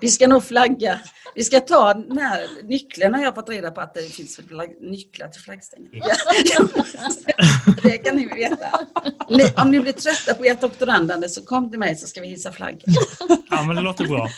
Vi 0.00 0.08
ska 0.08 0.28
nog 0.28 0.44
flagga. 0.44 1.00
Vi 1.34 1.44
ska 1.44 1.60
ta 1.60 1.94
den 1.94 2.18
här 2.18 2.46
nyckeln 2.62 3.14
har 3.14 3.22
jag 3.22 3.34
fått 3.34 3.48
reda 3.48 3.70
på 3.70 3.80
att 3.80 3.94
det 3.94 4.02
finns 4.02 4.40
nycklar 4.80 5.28
till 5.28 5.42
flaggstängen. 5.42 5.90
Ja. 5.92 6.14
Det 7.82 7.98
kan 7.98 8.16
ni 8.16 8.26
veta. 8.26 8.80
Om 9.62 9.70
ni 9.70 9.80
blir 9.80 9.92
trötta 9.92 10.34
på 10.34 10.44
ert 10.44 10.60
doktorandande 10.60 11.28
så 11.28 11.44
kom 11.44 11.70
till 11.70 11.78
mig 11.78 11.96
så 11.96 12.06
ska 12.06 12.20
vi 12.20 12.28
hissa 12.28 12.52
flaggan. 12.52 12.94
Ja 13.50 13.62
men 13.62 13.76
det 13.76 13.82
låter 13.82 14.04
bra. 14.04 14.28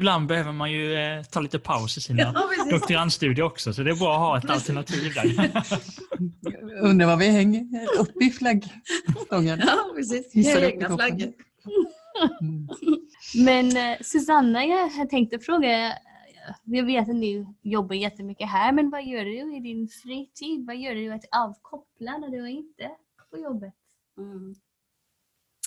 Ibland 0.00 0.26
behöver 0.26 0.52
man 0.52 0.72
ju 0.72 0.94
eh, 0.94 1.22
ta 1.22 1.40
lite 1.40 1.58
paus 1.58 1.96
i 1.96 2.00
sina 2.00 2.22
ja, 2.58 2.64
doktorandstudier 2.70 3.44
också, 3.44 3.72
så 3.72 3.82
det 3.82 3.90
är 3.90 3.94
bra 3.94 4.14
att 4.14 4.20
ha 4.20 4.38
ett 4.38 4.50
alternativ 4.50 5.14
där. 5.14 5.62
Undrar 6.82 7.06
var 7.06 7.16
vi 7.16 7.28
hänger 7.28 7.88
uppe 7.98 8.24
i 8.24 8.30
flaggstången. 8.30 9.60
Ja, 9.66 9.92
precis. 9.96 10.32
Hissar 10.32 10.62
egna 10.62 10.96
flaggor. 10.96 11.32
Mm. 12.40 12.68
Men 13.44 13.76
eh, 13.76 13.98
Susanna, 14.00 14.64
jag 14.64 15.10
tänkte 15.10 15.38
fråga, 15.38 15.92
jag 16.64 16.84
vet 16.84 17.08
att 17.08 17.20
du 17.20 17.46
jobbar 17.62 17.94
jättemycket 17.94 18.48
här, 18.48 18.72
men 18.72 18.90
vad 18.90 19.04
gör 19.04 19.24
du 19.24 19.56
i 19.56 19.60
din 19.60 19.88
fritid? 19.88 20.66
Vad 20.66 20.76
gör 20.76 20.94
du 20.94 21.12
att 21.12 21.24
avkoppla 21.30 22.18
när 22.18 22.28
du 22.28 22.42
är 22.42 22.46
inte 22.46 22.90
på 23.30 23.38
jobbet? 23.38 23.74
Mm. 24.18 24.54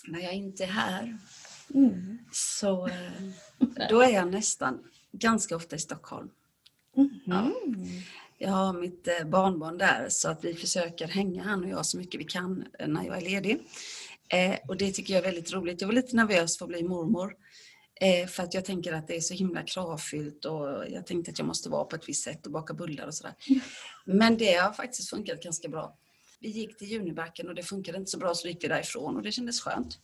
När 0.07 0.19
jag 0.19 0.33
inte 0.33 0.63
är 0.63 0.67
här 0.67 1.17
mm. 1.73 2.19
så 2.31 2.87
eh, 2.87 2.93
då 3.89 4.01
är 4.01 4.09
jag 4.09 4.31
nästan 4.31 4.79
ganska 5.11 5.55
ofta 5.55 5.75
i 5.75 5.79
Stockholm. 5.79 6.29
Mm. 6.97 7.09
Ja. 7.25 7.51
Jag 8.37 8.49
har 8.49 8.73
mitt 8.73 9.07
eh, 9.07 9.27
barnbarn 9.27 9.77
där 9.77 10.05
så 10.09 10.29
att 10.29 10.43
vi 10.43 10.55
försöker 10.55 11.07
hänga 11.07 11.43
han 11.43 11.63
och 11.63 11.69
jag 11.69 11.85
så 11.85 11.97
mycket 11.97 12.19
vi 12.19 12.23
kan 12.23 12.65
när 12.87 13.05
jag 13.05 13.17
är 13.17 13.21
ledig. 13.21 13.59
Eh, 14.29 14.55
och 14.67 14.77
det 14.77 14.91
tycker 14.91 15.13
jag 15.13 15.19
är 15.21 15.31
väldigt 15.31 15.53
roligt. 15.53 15.81
Jag 15.81 15.87
var 15.87 15.95
lite 15.95 16.15
nervös 16.15 16.57
för 16.57 16.65
att 16.65 16.69
bli 16.69 16.83
mormor. 16.83 17.35
Eh, 18.01 18.27
för 18.27 18.43
att 18.43 18.53
jag 18.53 18.65
tänker 18.65 18.93
att 18.93 19.07
det 19.07 19.15
är 19.15 19.21
så 19.21 19.33
himla 19.33 19.63
kravfyllt 19.63 20.45
och 20.45 20.85
jag 20.89 21.05
tänkte 21.05 21.31
att 21.31 21.39
jag 21.39 21.47
måste 21.47 21.69
vara 21.69 21.85
på 21.85 21.95
ett 21.95 22.09
visst 22.09 22.23
sätt 22.23 22.45
och 22.45 22.51
baka 22.51 22.73
bullar 22.73 23.07
och 23.07 23.13
sådär. 23.13 23.33
Men 24.05 24.37
det 24.37 24.53
har 24.53 24.73
faktiskt 24.73 25.09
funkat 25.09 25.43
ganska 25.43 25.69
bra. 25.69 25.97
Vi 26.39 26.49
gick 26.49 26.77
till 26.77 26.91
Junibacken 26.91 27.47
och 27.47 27.55
det 27.55 27.63
funkade 27.63 27.97
inte 27.97 28.11
så 28.11 28.17
bra 28.17 28.35
så 28.35 28.47
gick 28.47 28.63
vi 28.63 28.67
därifrån 28.67 29.15
och 29.15 29.23
det 29.23 29.31
kändes 29.31 29.61
skönt. 29.61 29.99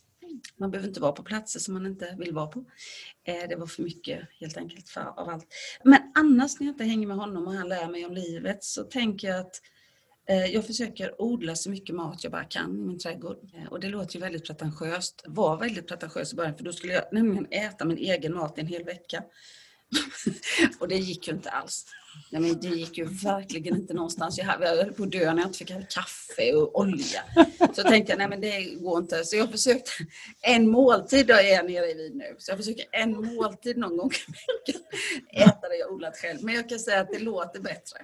Man 0.56 0.70
behöver 0.70 0.88
inte 0.88 1.00
vara 1.00 1.12
på 1.12 1.22
platser 1.22 1.60
som 1.60 1.74
man 1.74 1.86
inte 1.86 2.16
vill 2.18 2.34
vara 2.34 2.46
på. 2.46 2.64
Eh, 3.24 3.48
det 3.48 3.56
var 3.56 3.66
för 3.66 3.82
mycket 3.82 4.28
helt 4.40 4.56
enkelt 4.56 4.88
för, 4.88 5.20
av 5.20 5.28
allt. 5.28 5.46
Men 5.84 5.98
annars 6.14 6.60
när 6.60 6.66
jag 6.66 6.74
inte 6.74 6.84
hänger 6.84 7.06
med 7.06 7.16
honom 7.16 7.46
och 7.46 7.52
han 7.52 7.68
lär 7.68 7.88
mig 7.88 8.06
om 8.06 8.14
livet 8.14 8.64
så 8.64 8.84
tänker 8.84 9.28
jag 9.28 9.40
att 9.40 9.60
eh, 10.28 10.46
jag 10.46 10.66
försöker 10.66 11.22
odla 11.22 11.54
så 11.54 11.70
mycket 11.70 11.94
mat 11.96 12.24
jag 12.24 12.32
bara 12.32 12.44
kan 12.44 12.80
i 12.80 12.84
min 12.86 12.98
trädgård. 12.98 13.36
Eh, 13.54 13.68
och 13.70 13.80
det 13.80 13.88
låter 13.88 14.14
ju 14.14 14.20
väldigt 14.20 14.46
pretentiöst, 14.46 15.24
var 15.26 15.56
väldigt 15.56 15.88
pretentiös 15.88 16.32
i 16.32 16.36
början, 16.36 16.56
för 16.56 16.64
då 16.64 16.72
skulle 16.72 16.92
jag 16.92 17.04
nämligen 17.12 17.46
äta 17.50 17.84
min 17.84 17.98
egen 17.98 18.34
mat 18.34 18.58
i 18.58 18.60
en 18.60 18.66
hel 18.66 18.84
vecka. 18.84 19.24
och 20.80 20.88
det 20.88 20.96
gick 20.96 21.28
ju 21.28 21.34
inte 21.34 21.50
alls. 21.50 21.86
Nej, 22.30 22.42
men 22.42 22.60
det 22.60 22.68
gick 22.68 22.98
ju 22.98 23.04
verkligen 23.04 23.76
inte 23.76 23.94
någonstans. 23.94 24.38
Jag 24.38 24.44
höll 24.44 24.92
på 24.92 25.02
att 25.02 25.10
dö 25.10 25.32
när 25.32 25.42
jag 25.42 25.48
inte 25.48 25.58
fick 25.58 25.68
kaffe 25.68 26.52
och 26.54 26.80
olja. 26.80 27.22
Så 27.74 27.82
tänkte 27.82 28.12
jag, 28.12 28.18
nej 28.18 28.28
men 28.28 28.40
det 28.40 28.64
går 28.64 28.98
inte. 28.98 29.24
Så 29.24 29.36
jag 29.36 29.50
försökte 29.50 29.90
en 30.42 30.70
måltid, 30.70 31.26
då 31.26 31.34
är 31.34 31.52
jag 31.54 31.66
nere 31.66 31.90
i 31.90 31.94
vid 31.94 32.16
nu. 32.16 32.36
Så 32.38 32.50
jag 32.50 32.58
försöker 32.58 32.84
en 32.92 33.34
måltid 33.34 33.76
någon 33.76 33.96
gång 33.96 34.10
i 34.10 34.72
veckan 34.72 34.82
äta 35.32 35.68
det 35.68 35.76
jag 35.76 35.92
odlat 35.92 36.16
själv. 36.16 36.38
Men 36.42 36.54
jag 36.54 36.68
kan 36.68 36.78
säga 36.78 37.00
att 37.00 37.12
det 37.12 37.18
låter 37.18 37.60
bättre. 37.60 37.98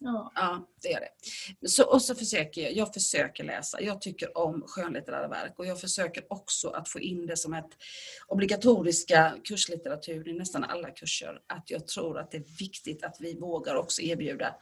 Ja. 0.00 0.32
ja, 0.34 0.68
det 0.82 0.92
är 0.92 1.00
det. 1.00 1.68
Så, 1.68 1.84
och 1.84 2.02
så 2.02 2.14
försöker 2.14 2.62
jag, 2.62 2.72
jag 2.72 2.94
försöker 2.94 3.44
läsa. 3.44 3.80
Jag 3.80 4.00
tycker 4.00 4.38
om 4.38 4.64
skönlitterära 4.66 5.28
verk 5.28 5.58
och 5.58 5.66
jag 5.66 5.80
försöker 5.80 6.32
också 6.32 6.68
att 6.68 6.88
få 6.88 7.00
in 7.00 7.26
det 7.26 7.36
som 7.36 7.54
ett 7.54 7.70
obligatoriska 8.26 9.36
kurslitteratur 9.44 10.28
i 10.28 10.32
nästan 10.32 10.64
alla 10.64 10.90
kurser. 10.90 11.40
Att 11.46 11.70
jag 11.70 11.86
tror 11.86 12.18
att 12.18 12.30
det 12.30 12.36
är 12.36 12.58
viktigt 12.58 13.04
att 13.04 13.16
vi 13.20 13.34
vågar 13.34 13.74
också 13.74 14.02
erbjuda 14.02 14.54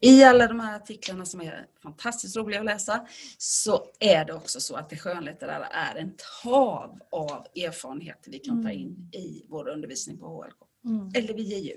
i 0.00 0.24
alla 0.24 0.46
de 0.46 0.60
här 0.60 0.76
artiklarna 0.76 1.26
som 1.26 1.40
är 1.40 1.66
fantastiskt 1.82 2.36
roliga 2.36 2.60
att 2.60 2.66
läsa 2.66 3.06
så 3.38 3.86
är 4.00 4.24
det 4.24 4.32
också 4.32 4.60
så 4.60 4.76
att 4.76 4.90
det 4.90 4.96
skönlitterära 4.96 5.66
är 5.66 5.96
en 5.96 6.14
hav 6.42 6.98
av 7.10 7.46
erfarenheter 7.56 8.30
vi 8.30 8.38
kan 8.38 8.62
ta 8.62 8.70
in 8.70 8.88
mm. 8.88 9.08
i 9.12 9.44
vår 9.48 9.68
undervisning 9.68 10.18
på 10.18 10.26
HLK. 10.26 10.56
Mm. 10.84 11.10
Eller 11.14 11.34
vid 11.34 11.46
JU. 11.46 11.76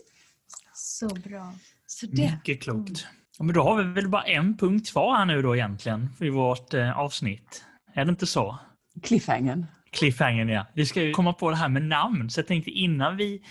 Så 0.73 1.07
bra. 1.07 1.53
Så 1.87 2.05
det. 2.05 2.31
Mycket 2.31 2.63
klokt. 2.63 3.07
Ja, 3.37 3.43
men 3.43 3.55
då 3.55 3.63
har 3.63 3.83
vi 3.83 3.93
väl 3.93 4.09
bara 4.09 4.23
en 4.23 4.57
punkt 4.57 4.91
kvar 4.91 5.17
här 5.17 5.25
nu 5.25 5.41
då 5.41 5.55
egentligen 5.55 6.09
i 6.19 6.29
vårt 6.29 6.73
eh, 6.73 6.99
avsnitt. 6.99 7.63
Är 7.93 8.05
det 8.05 8.09
inte 8.09 8.27
så? 8.27 8.59
Cliffhangern. 9.03 9.65
Cliffhangern 9.91 10.49
ja. 10.49 10.65
Vi 10.73 10.85
ska 10.85 11.01
ju 11.01 11.11
komma 11.11 11.33
på 11.33 11.49
det 11.49 11.55
här 11.55 11.69
med 11.69 11.81
namn 11.81 12.29
så 12.29 12.39
jag 12.39 12.47
tänkte 12.47 12.71
innan 12.71 13.17
vi 13.17 13.41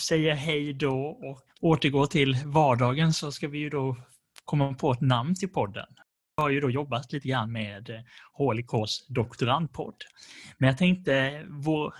säger 0.00 0.34
hej 0.34 0.72
då 0.72 1.06
och 1.06 1.40
återgår 1.60 2.06
till 2.06 2.36
vardagen 2.44 3.12
så 3.12 3.32
ska 3.32 3.48
vi 3.48 3.58
ju 3.58 3.70
då 3.70 3.96
komma 4.44 4.74
på 4.74 4.92
ett 4.92 5.00
namn 5.00 5.34
till 5.34 5.48
podden. 5.48 5.86
Jag 6.36 6.42
har 6.42 6.50
ju 6.50 6.60
då 6.60 6.70
jobbat 6.70 7.12
lite 7.12 7.28
grann 7.28 7.52
med 7.52 8.04
HLKs 8.32 9.06
doktorandpodd. 9.08 9.94
Men 10.58 10.66
jag 10.68 10.78
tänkte 10.78 11.44
vår 11.48 11.94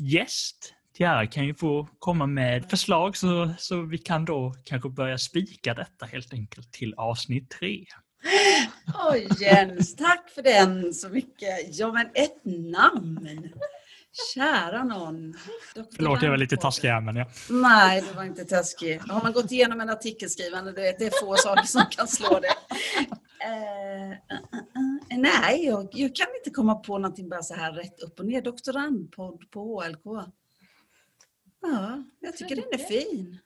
gäst 0.00 0.74
Tiara 0.96 1.26
kan 1.26 1.46
ju 1.46 1.54
få 1.54 1.88
komma 1.98 2.26
med 2.26 2.70
förslag 2.70 3.16
så, 3.16 3.54
så 3.58 3.82
vi 3.82 3.98
kan 3.98 4.24
då 4.24 4.54
kanske 4.64 4.88
börja 4.88 5.18
spika 5.18 5.74
detta 5.74 6.06
helt 6.06 6.32
enkelt 6.32 6.72
till 6.72 6.94
avsnitt 6.94 7.50
tre. 7.50 7.84
Oj 9.10 9.28
Jens, 9.40 9.96
tack 9.96 10.30
för 10.30 10.42
den 10.42 10.94
så 10.94 11.08
mycket. 11.08 11.78
Ja 11.78 11.92
men 11.92 12.06
ett 12.14 12.44
namn. 12.72 13.48
Kära 14.34 14.84
någon. 14.84 15.32
Doktor 15.74 15.96
Förlåt, 15.96 16.22
jag 16.22 16.30
var 16.30 16.36
lite 16.36 16.56
taskig 16.56 16.88
här 16.88 17.00
men 17.00 17.16
ja. 17.16 17.26
Nej, 17.50 18.04
det 18.08 18.16
var 18.16 18.24
inte 18.24 18.44
taskig. 18.44 18.98
Har 18.98 19.22
man 19.22 19.32
gått 19.32 19.52
igenom 19.52 19.80
en 19.80 19.90
artikelskrivande, 19.90 20.72
du 20.72 20.82
vet, 20.82 20.98
det 20.98 21.06
är 21.06 21.26
få 21.26 21.36
saker 21.36 21.64
som 21.66 21.82
kan 21.90 22.08
slå 22.08 22.40
det. 22.40 22.54
Uh, 23.46 24.10
uh, 24.10 24.38
uh, 25.12 25.18
nej, 25.18 25.64
jag, 25.64 25.88
jag, 25.92 26.14
kan 26.14 26.26
inte 26.38 26.50
komma 26.50 26.74
på 26.74 26.98
någonting 26.98 27.28
bara 27.28 27.42
så 27.42 27.54
här 27.54 27.72
rätt 27.72 28.00
upp 28.00 28.20
och 28.20 28.26
ner. 28.26 28.42
Doktorandpodd 28.42 29.50
på 29.50 29.82
HLK. 29.82 30.28
Ja, 31.64 32.02
jag 32.20 32.36
tycker 32.36 32.56
den 32.56 32.64
är 32.72 32.78
fin. 32.78 33.38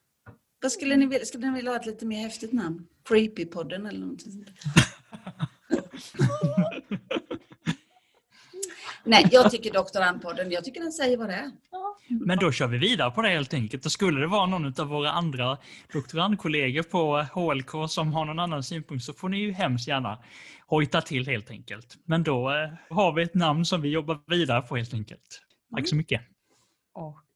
Vad 0.62 0.72
skulle 0.72 0.96
ni 0.96 1.06
vilja? 1.06 1.24
Skulle 1.24 1.46
ni 1.46 1.52
vilja 1.56 1.70
ha 1.70 1.78
ett 1.80 1.86
lite 1.86 2.06
mer 2.06 2.22
häftigt 2.22 2.52
namn? 2.52 2.86
Creepy-podden 3.08 3.88
eller 3.88 4.06
något 4.06 4.20
sånt? 4.20 4.48
Nej, 9.04 9.28
jag 9.32 9.50
tycker 9.50 9.72
doktorandpodden, 9.72 10.50
jag 10.50 10.64
tycker 10.64 10.80
den 10.80 10.92
säger 10.92 11.16
vad 11.16 11.28
det 11.28 11.34
är. 11.34 11.50
Men 12.08 12.38
då 12.38 12.52
kör 12.52 12.66
vi 12.66 12.78
vidare 12.78 13.10
på 13.10 13.22
det 13.22 13.28
helt 13.28 13.54
enkelt. 13.54 13.86
Och 13.86 13.92
skulle 13.92 14.20
det 14.20 14.26
vara 14.26 14.46
någon 14.46 14.80
av 14.80 14.86
våra 14.86 15.10
andra 15.10 15.58
doktorandkollegor 15.92 16.82
på 16.82 17.22
HLK 17.32 17.90
som 17.90 18.12
har 18.12 18.24
någon 18.24 18.38
annan 18.38 18.62
synpunkt 18.62 19.04
så 19.04 19.12
får 19.12 19.28
ni 19.28 19.38
ju 19.38 19.52
hemskt 19.52 19.88
gärna 19.88 20.18
hojta 20.66 21.00
till 21.00 21.26
helt 21.26 21.50
enkelt. 21.50 21.96
Men 22.04 22.22
då 22.22 22.50
eh, 22.50 22.70
har 22.90 23.12
vi 23.12 23.22
ett 23.22 23.34
namn 23.34 23.64
som 23.64 23.82
vi 23.82 23.88
jobbar 23.88 24.20
vidare 24.26 24.62
på 24.62 24.76
helt 24.76 24.94
enkelt. 24.94 25.42
Tack 25.76 25.88
så 25.88 25.96
mycket. 25.96 26.22
Och 26.94 27.27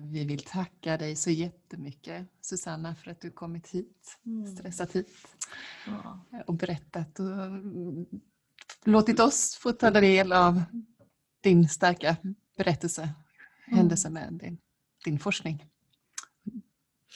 vi 0.00 0.24
vill 0.24 0.44
tacka 0.44 0.96
dig 0.96 1.16
så 1.16 1.30
jättemycket 1.30 2.26
Susanna 2.40 2.94
för 2.94 3.10
att 3.10 3.20
du 3.20 3.30
kommit 3.30 3.68
hit, 3.68 4.18
stressat 4.58 4.92
hit 4.96 5.08
Ja. 5.86 6.24
och 6.46 6.54
berättat 6.54 7.18
och 7.20 7.26
mm, 7.44 8.06
låtit 8.84 9.20
oss 9.20 9.54
få 9.56 9.72
ta 9.72 9.90
del 9.90 10.32
av 10.32 10.62
din 11.40 11.68
starka 11.68 12.16
berättelse, 12.56 13.08
händelse 13.66 14.10
med 14.10 14.32
din, 14.32 14.58
din 15.04 15.18
forskning. 15.18 15.64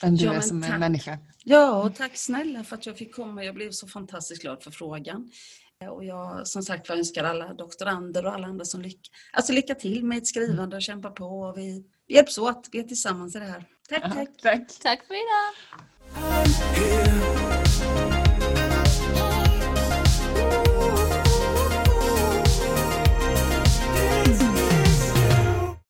Vem 0.01 0.15
du 0.15 0.25
Ja, 0.25 0.33
är 0.33 0.41
som 0.41 0.63
en 0.63 0.69
tack. 0.69 0.79
människa. 0.79 1.17
Ja, 1.43 1.83
och 1.83 1.95
tack 1.95 2.17
snälla 2.17 2.63
för 2.63 2.75
att 2.75 2.85
jag 2.85 2.97
fick 2.97 3.15
komma. 3.15 3.43
Jag 3.43 3.55
blev 3.55 3.71
så 3.71 3.87
fantastiskt 3.87 4.41
glad 4.41 4.63
för 4.63 4.71
frågan. 4.71 5.31
Eh, 5.81 5.87
Och 5.87 6.05
jag 6.05 6.47
som 6.47 6.63
sagt 6.63 6.89
önskar 6.89 7.23
alla 7.23 7.53
doktorander 7.53 8.25
och 8.25 8.33
alla 8.33 8.47
andra 8.47 8.65
som 8.65 8.81
lycka, 8.81 9.09
alltså 9.33 9.53
lycka 9.53 9.75
till 9.75 10.05
med 10.05 10.17
ett 10.17 10.27
skrivande 10.27 10.75
och 10.75 10.81
kämpa 10.81 11.09
på. 11.11 11.25
Och 11.25 11.57
vi 11.57 11.85
hjälps 12.07 12.37
åt. 12.37 12.69
Vi 12.71 12.79
är 12.79 12.83
tillsammans 12.83 13.35
i 13.35 13.39
det 13.39 13.45
här. 13.45 13.63
Tack, 13.89 14.01
tack. 14.01 14.29
Tack. 14.41 14.79
tack 14.81 15.07
för 15.07 15.13
idag. 15.13 15.53